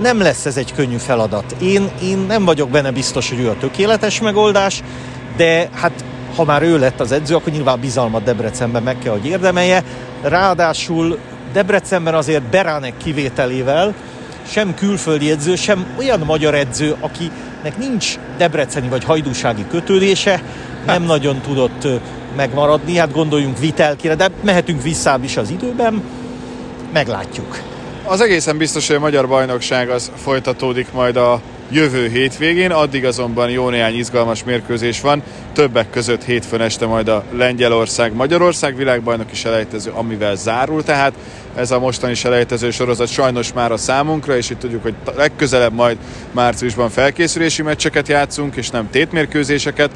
nem 0.00 0.20
lesz 0.20 0.46
ez 0.46 0.56
egy 0.56 0.72
könnyű 0.72 0.96
feladat. 0.96 1.56
Én, 1.60 1.90
én 2.02 2.18
nem 2.18 2.44
vagyok 2.44 2.70
benne 2.70 2.90
biztos, 2.90 3.28
hogy 3.28 3.40
ő 3.40 3.48
a 3.48 3.56
tökéletes 3.60 4.20
megoldás, 4.20 4.82
de 5.36 5.68
hát 5.72 6.04
ha 6.36 6.44
már 6.44 6.62
ő 6.62 6.78
lett 6.78 7.00
az 7.00 7.12
edző, 7.12 7.34
akkor 7.34 7.52
nyilván 7.52 7.80
bizalmat 7.80 8.22
Debrecenben 8.22 8.82
meg 8.82 8.98
kell, 8.98 9.12
hogy 9.12 9.26
érdemelje. 9.26 9.84
Ráadásul 10.22 11.18
Debrecenben 11.52 12.14
azért 12.14 12.42
Beránek 12.42 12.96
kivételével 12.96 13.94
sem 14.50 14.74
külföldi 14.74 15.30
edző, 15.30 15.54
sem 15.56 15.86
olyan 15.98 16.20
magyar 16.20 16.54
edző, 16.54 16.96
akinek 17.00 17.78
nincs 17.78 18.18
debreceni 18.38 18.88
vagy 18.88 19.04
hajdúsági 19.04 19.66
kötődése, 19.70 20.42
nem 20.86 21.02
nagyon 21.02 21.40
tudott 21.40 21.86
megmaradni. 22.36 22.96
Hát 22.96 23.12
gondoljunk 23.12 23.58
Vitelkire, 23.58 24.14
de 24.14 24.28
mehetünk 24.42 24.82
vissza 24.82 25.18
is 25.22 25.36
az 25.36 25.50
időben, 25.50 26.02
meglátjuk. 26.92 27.58
Az 28.04 28.20
egészen 28.20 28.58
biztos, 28.58 28.86
hogy 28.86 28.96
a 28.96 29.00
magyar 29.00 29.28
bajnokság 29.28 29.90
az 29.90 30.10
folytatódik 30.16 30.92
majd 30.92 31.16
a 31.16 31.40
jövő 31.70 32.08
hétvégén, 32.08 32.70
addig 32.70 33.04
azonban 33.04 33.50
jó 33.50 33.68
néhány 33.68 33.98
izgalmas 33.98 34.44
mérkőzés 34.44 35.00
van, 35.00 35.22
többek 35.52 35.90
között 35.90 36.24
hétfőn 36.24 36.60
este 36.60 36.86
majd 36.86 37.08
a 37.08 37.24
Lengyelország-Magyarország 37.32 38.76
világbajnoki 38.76 39.34
selejtező, 39.34 39.90
amivel 39.94 40.36
zárul, 40.36 40.82
tehát. 40.82 41.12
Ez 41.54 41.70
a 41.70 41.78
mostani 41.78 42.14
selejtező 42.14 42.70
sorozat 42.70 43.08
sajnos 43.08 43.52
már 43.52 43.72
a 43.72 43.76
számunkra, 43.76 44.36
és 44.36 44.50
itt 44.50 44.58
tudjuk, 44.58 44.82
hogy 44.82 44.94
legközelebb 45.16 45.72
majd 45.72 45.96
márciusban 46.32 46.90
felkészülési 46.90 47.62
meccseket 47.62 48.08
játszunk, 48.08 48.56
és 48.56 48.70
nem 48.70 48.90
tétmérkőzéseket, 48.90 49.90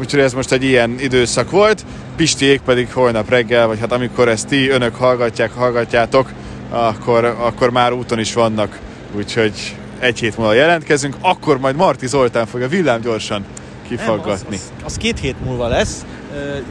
úgyhogy 0.00 0.20
ez 0.20 0.32
most 0.32 0.52
egy 0.52 0.64
ilyen 0.64 0.96
időszak 1.00 1.50
volt. 1.50 1.84
Pistiék 2.16 2.60
pedig 2.60 2.92
holnap 2.92 3.30
reggel, 3.30 3.66
vagy 3.66 3.78
hát 3.80 3.92
amikor 3.92 4.28
ezt 4.28 4.48
ti 4.48 4.68
önök 4.68 4.94
hallgatják, 4.94 5.50
hallgatjátok, 5.52 6.32
akkor, 6.70 7.24
akkor 7.24 7.70
már 7.70 7.92
úton 7.92 8.18
is 8.18 8.32
vannak, 8.32 8.78
úgyhogy 9.16 9.76
egy 10.02 10.18
hét 10.18 10.36
múlva 10.36 10.52
jelentkezünk, 10.52 11.16
akkor 11.20 11.58
majd 11.58 11.76
Marti 11.76 12.06
Zoltán 12.06 12.46
fogja 12.46 12.68
villámgyorsan 12.68 13.44
kifaggatni. 13.88 14.56
Nem, 14.56 14.66
az, 14.66 14.72
az, 14.76 14.84
az 14.84 14.96
két 14.96 15.18
hét 15.18 15.44
múlva 15.44 15.68
lesz. 15.68 16.04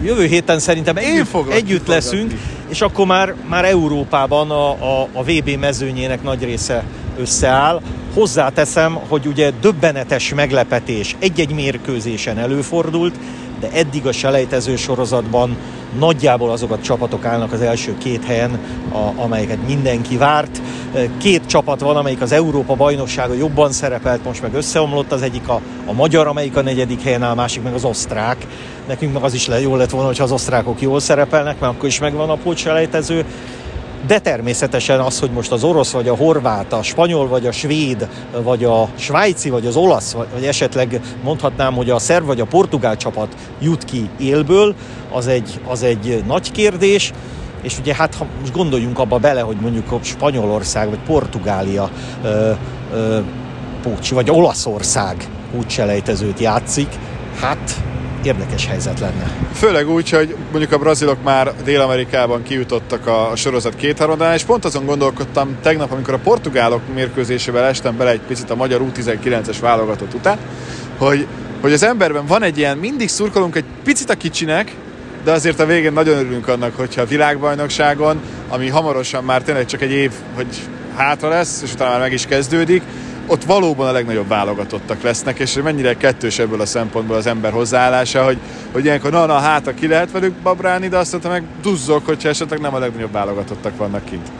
Jövő 0.03 0.25
héten 0.25 0.59
szerintem 0.59 0.97
Én 0.97 1.25
együtt 1.49 1.87
leszünk, 1.87 2.33
és 2.69 2.81
akkor 2.81 3.05
már, 3.05 3.33
már 3.49 3.65
Európában 3.65 4.51
a, 4.51 4.69
a, 4.69 5.07
a 5.13 5.23
VB 5.23 5.49
mezőnyének 5.59 6.23
nagy 6.23 6.43
része 6.43 6.83
összeáll. 7.19 7.81
Hozzáteszem, 8.13 8.93
hogy 8.93 9.25
ugye 9.25 9.51
döbbenetes 9.61 10.33
meglepetés 10.33 11.15
egy-egy 11.19 11.53
mérkőzésen 11.53 12.37
előfordult, 12.37 13.15
de 13.61 13.69
eddig 13.71 14.07
a 14.07 14.11
selejtező 14.11 14.75
sorozatban 14.75 15.57
nagyjából 15.99 16.51
azok 16.51 16.71
a 16.71 16.79
csapatok 16.79 17.25
állnak 17.25 17.51
az 17.51 17.61
első 17.61 17.97
két 17.97 18.25
helyen, 18.25 18.59
a, 18.91 19.21
amelyeket 19.21 19.67
mindenki 19.67 20.17
várt. 20.17 20.61
Két 21.17 21.45
csapat 21.45 21.79
van, 21.79 21.95
amelyik 21.95 22.21
az 22.21 22.31
Európa 22.31 22.75
bajnoksága 22.75 23.33
jobban 23.33 23.71
szerepelt, 23.71 24.23
most 24.23 24.41
meg 24.41 24.53
összeomlott, 24.53 25.11
az 25.11 25.21
egyik 25.21 25.47
a, 25.47 25.61
a 25.85 25.93
magyar, 25.93 26.27
amelyik 26.27 26.57
a 26.57 26.61
negyedik 26.61 27.03
helyen 27.03 27.23
áll, 27.23 27.31
a 27.31 27.35
másik 27.35 27.63
meg 27.63 27.73
az 27.73 27.83
osztrák. 27.83 28.47
Nekünk 28.87 29.13
meg 29.13 29.23
az 29.23 29.33
is 29.33 29.47
le, 29.47 29.61
jól 29.61 29.77
lett 29.77 29.89
volna, 29.89 30.07
hogyha 30.07 30.23
az 30.23 30.31
osztrákok 30.31 30.81
jól 30.81 30.99
szerepelnek, 30.99 31.59
mert 31.59 31.73
akkor 31.73 31.87
is 31.87 31.99
megvan 31.99 32.29
a 32.29 32.35
pótselejtező 32.35 33.25
de 34.07 34.19
természetesen 34.19 34.99
az, 34.99 35.19
hogy 35.19 35.31
most 35.31 35.51
az 35.51 35.63
orosz, 35.63 35.91
vagy 35.91 36.07
a 36.07 36.15
horvát, 36.15 36.73
a 36.73 36.83
spanyol, 36.83 37.27
vagy 37.27 37.47
a 37.47 37.51
svéd, 37.51 38.09
vagy 38.43 38.63
a 38.63 38.89
svájci, 38.95 39.49
vagy 39.49 39.65
az 39.65 39.75
olasz, 39.75 40.15
vagy 40.33 40.45
esetleg 40.45 41.01
mondhatnám, 41.23 41.73
hogy 41.73 41.89
a 41.89 41.99
szerv 41.99 42.25
vagy 42.25 42.39
a 42.39 42.45
portugál 42.45 42.97
csapat 42.97 43.35
jut 43.59 43.85
ki 43.85 44.09
élből, 44.19 44.75
az 45.11 45.27
egy, 45.27 45.59
az 45.67 45.83
egy 45.83 46.23
nagy 46.27 46.51
kérdés. 46.51 47.11
És 47.61 47.79
ugye 47.79 47.95
hát 47.95 48.15
ha 48.15 48.25
most 48.39 48.53
gondoljunk 48.53 48.99
abba 48.99 49.17
bele, 49.17 49.41
hogy 49.41 49.57
mondjuk 49.61 49.91
a 49.91 49.99
Spanyolország 50.01 50.89
vagy 50.89 50.99
Portugália 51.05 51.89
ö, 52.23 52.51
ö, 52.93 53.19
pócsi, 53.81 54.13
vagy 54.13 54.29
Olaszország 54.29 55.27
úgyselejtezőt 55.57 56.39
játszik, 56.39 56.87
hát 57.39 57.81
érdekes 58.25 58.65
helyzet 58.65 58.99
lenne. 58.99 59.31
Főleg 59.53 59.89
úgy, 59.89 60.09
hogy 60.09 60.35
mondjuk 60.51 60.71
a 60.71 60.77
brazilok 60.77 61.23
már 61.23 61.53
Dél-Amerikában 61.63 62.43
kijutottak 62.43 63.07
a, 63.07 63.31
sorozat 63.35 63.75
két 63.75 63.97
harmadán, 63.97 64.33
és 64.33 64.43
pont 64.43 64.65
azon 64.65 64.85
gondolkodtam 64.85 65.57
tegnap, 65.61 65.91
amikor 65.91 66.13
a 66.13 66.19
portugálok 66.23 66.81
mérkőzésével 66.93 67.63
estem 67.63 67.97
bele 67.97 68.11
egy 68.11 68.21
picit 68.27 68.49
a 68.49 68.55
magyar 68.55 68.81
U19-es 68.93 69.57
válogatott 69.61 70.13
után, 70.13 70.37
hogy, 70.97 71.27
hogy 71.61 71.73
az 71.73 71.83
emberben 71.83 72.25
van 72.25 72.43
egy 72.43 72.57
ilyen, 72.57 72.77
mindig 72.77 73.09
szurkolunk 73.09 73.55
egy 73.55 73.65
picit 73.83 74.09
a 74.09 74.15
kicsinek, 74.15 74.75
de 75.23 75.31
azért 75.31 75.59
a 75.59 75.65
végén 75.65 75.93
nagyon 75.93 76.17
örülünk 76.17 76.47
annak, 76.47 76.75
hogyha 76.75 77.01
a 77.01 77.05
világbajnokságon, 77.05 78.21
ami 78.49 78.67
hamarosan 78.67 79.23
már 79.23 79.41
tényleg 79.41 79.65
csak 79.65 79.81
egy 79.81 79.91
év, 79.91 80.11
hogy 80.35 80.47
hátra 80.95 81.29
lesz, 81.29 81.61
és 81.63 81.73
utána 81.73 81.91
már 81.91 81.99
meg 81.99 82.13
is 82.13 82.25
kezdődik, 82.25 82.81
ott 83.27 83.43
valóban 83.43 83.87
a 83.87 83.91
legnagyobb 83.91 84.27
válogatottak 84.27 85.01
lesznek, 85.01 85.39
és 85.39 85.59
mennyire 85.63 85.97
kettős 85.97 86.39
ebből 86.39 86.61
a 86.61 86.65
szempontból 86.65 87.15
az 87.15 87.25
ember 87.25 87.51
hozzáállása, 87.51 88.23
hogy, 88.23 88.37
hogy 88.71 88.85
ilyenkor 88.85 89.11
na, 89.11 89.25
na, 89.25 89.33
hát 89.33 89.73
ki 89.73 89.87
lehet 89.87 90.11
velük 90.11 90.33
babrálni, 90.33 90.87
de 90.87 90.97
azt 90.97 91.27
meg 91.27 91.43
duzzok, 91.61 92.05
hogyha 92.05 92.29
esetleg 92.29 92.59
nem 92.59 92.75
a 92.75 92.79
legnagyobb 92.79 93.11
válogatottak 93.11 93.77
vannak 93.77 94.05
kint. 94.05 94.31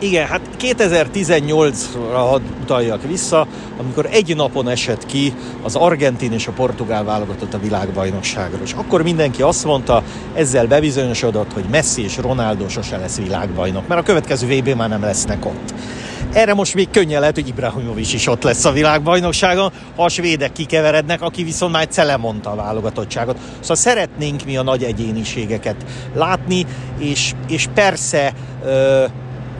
Igen, 0.00 0.26
hát 0.26 0.40
2018-ra 0.60 2.40
utaljak 2.62 3.02
vissza, 3.02 3.46
amikor 3.80 4.08
egy 4.10 4.36
napon 4.36 4.68
esett 4.68 5.06
ki 5.06 5.34
az 5.62 5.76
argentin 5.76 6.32
és 6.32 6.46
a 6.46 6.52
portugál 6.52 7.04
válogatott 7.04 7.54
a 7.54 7.58
világbajnokságra. 7.58 8.58
És 8.62 8.72
akkor 8.72 9.02
mindenki 9.02 9.42
azt 9.42 9.64
mondta, 9.64 10.02
ezzel 10.34 10.66
bebizonyosodott, 10.66 11.52
hogy 11.52 11.64
Messi 11.70 12.02
és 12.02 12.16
Ronaldo 12.16 12.68
sose 12.68 12.96
lesz 12.96 13.16
világbajnok, 13.16 13.88
mert 13.88 14.00
a 14.00 14.04
következő 14.04 14.46
VB 14.46 14.68
már 14.68 14.88
nem 14.88 15.02
lesznek 15.02 15.46
ott. 15.46 15.74
Erre 16.32 16.54
most 16.54 16.74
még 16.74 16.90
könnyen 16.90 17.20
lehet, 17.20 17.34
hogy 17.34 17.48
Ibrahimovic 17.48 18.12
is 18.12 18.26
ott 18.26 18.42
lesz 18.42 18.64
a 18.64 18.72
világbajnokságon, 18.72 19.72
ha 19.96 20.04
a 20.04 20.08
svédek 20.08 20.52
kikeverednek, 20.52 21.22
aki 21.22 21.44
viszont 21.44 21.72
már 21.72 21.82
egyszer 21.82 22.06
lemondta 22.06 22.50
a 22.50 22.54
válogatottságot. 22.54 23.36
Szóval 23.60 23.76
szeretnénk 23.76 24.44
mi 24.44 24.56
a 24.56 24.62
nagy 24.62 24.82
egyéniségeket 24.82 25.76
látni, 26.14 26.66
és, 26.98 27.32
és 27.48 27.66
persze 27.74 28.32
ö, 28.64 29.04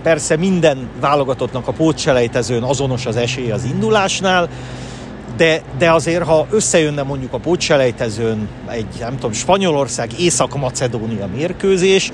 persze 0.03 0.37
minden 0.37 0.89
válogatottnak 1.01 1.69
a 1.69 1.73
pótselejtezőn 1.73 2.63
azonos 2.63 3.07
az 3.07 3.17
esély 3.17 3.51
az 3.51 3.65
indulásnál, 3.65 4.49
de, 5.37 5.63
de 5.79 5.93
azért, 5.93 6.25
ha 6.25 6.47
összejönne 6.51 7.03
mondjuk 7.03 7.33
a 7.33 7.39
pótselejtezőn 7.39 8.49
egy, 8.69 8.87
nem 9.01 9.15
tudom, 9.15 9.33
Spanyolország, 9.33 10.21
Észak-Macedónia 10.21 11.29
mérkőzés, 11.37 12.13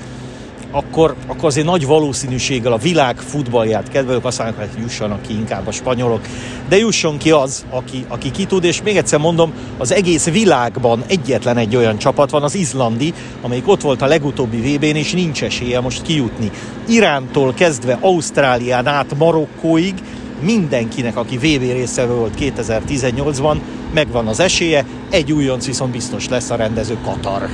akkor, 0.75 1.15
akkor 1.27 1.45
azért 1.45 1.65
nagy 1.65 1.85
valószínűséggel 1.85 2.71
a 2.71 2.77
világ 2.77 3.17
futballját 3.17 3.89
kedvelők 3.89 4.25
azt 4.25 4.37
mondják, 4.43 4.71
hogy 4.71 4.81
jussanak 4.81 5.21
ki 5.21 5.33
inkább 5.33 5.67
a 5.67 5.71
spanyolok, 5.71 6.21
de 6.69 6.77
jusson 6.77 7.17
ki 7.17 7.31
az, 7.31 7.65
aki, 7.69 8.05
aki 8.07 8.31
ki 8.31 8.45
tud, 8.45 8.63
és 8.63 8.81
még 8.81 8.97
egyszer 8.97 9.19
mondom, 9.19 9.53
az 9.77 9.93
egész 9.93 10.29
világban 10.29 11.03
egyetlen 11.07 11.57
egy 11.57 11.75
olyan 11.75 11.97
csapat 11.97 12.29
van, 12.29 12.43
az 12.43 12.55
izlandi, 12.55 13.13
amelyik 13.41 13.67
ott 13.67 13.81
volt 13.81 14.01
a 14.01 14.05
legutóbbi 14.05 14.57
VB-n, 14.57 14.95
és 14.95 15.11
nincs 15.11 15.43
esélye 15.43 15.79
most 15.79 16.01
kijutni. 16.01 16.51
Irántól 16.87 17.53
kezdve 17.53 17.97
Ausztrálián 18.01 18.87
át 18.87 19.17
Marokkóig, 19.17 19.93
mindenkinek, 20.41 21.17
aki 21.17 21.37
VB 21.37 21.71
része 21.71 22.05
volt 22.05 22.33
2018-ban, 22.39 23.57
megvan 23.93 24.27
az 24.27 24.39
esélye, 24.39 24.85
egy 25.09 25.31
újonc 25.31 25.65
viszont 25.65 25.91
biztos 25.91 26.29
lesz 26.29 26.49
a 26.49 26.55
rendező 26.55 26.97
Katar 27.03 27.49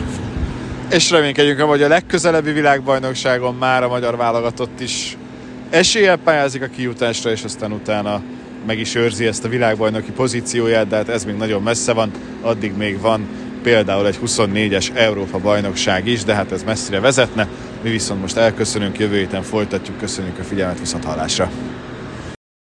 és 0.91 1.09
reménykedjünk 1.09 1.61
hogy 1.61 1.83
a 1.83 1.87
legközelebbi 1.87 2.51
világbajnokságon 2.51 3.55
már 3.55 3.83
a 3.83 3.87
magyar 3.87 4.17
válogatott 4.17 4.79
is 4.79 5.17
eséllyel 5.69 6.17
pályázik 6.17 6.61
a 6.61 6.67
kijutásra, 6.67 7.31
és 7.31 7.43
aztán 7.43 7.71
utána 7.71 8.21
meg 8.65 8.79
is 8.79 8.95
őrzi 8.95 9.25
ezt 9.25 9.45
a 9.45 9.49
világbajnoki 9.49 10.11
pozícióját, 10.11 10.87
de 10.87 10.95
hát 10.95 11.09
ez 11.09 11.25
még 11.25 11.35
nagyon 11.35 11.61
messze 11.61 11.93
van, 11.93 12.11
addig 12.41 12.73
még 12.77 12.99
van 12.99 13.27
például 13.63 14.07
egy 14.07 14.19
24-es 14.25 14.89
Európa 14.93 15.37
bajnokság 15.37 16.07
is, 16.07 16.23
de 16.23 16.33
hát 16.33 16.51
ez 16.51 16.63
messzire 16.63 16.99
vezetne. 16.99 17.47
Mi 17.81 17.89
viszont 17.89 18.21
most 18.21 18.37
elköszönünk, 18.37 18.99
jövő 18.99 19.17
héten 19.17 19.43
folytatjuk, 19.43 19.97
köszönjük 19.97 20.39
a 20.39 20.43
figyelmet, 20.43 20.79
viszont 20.79 21.03
hallásra! 21.03 21.51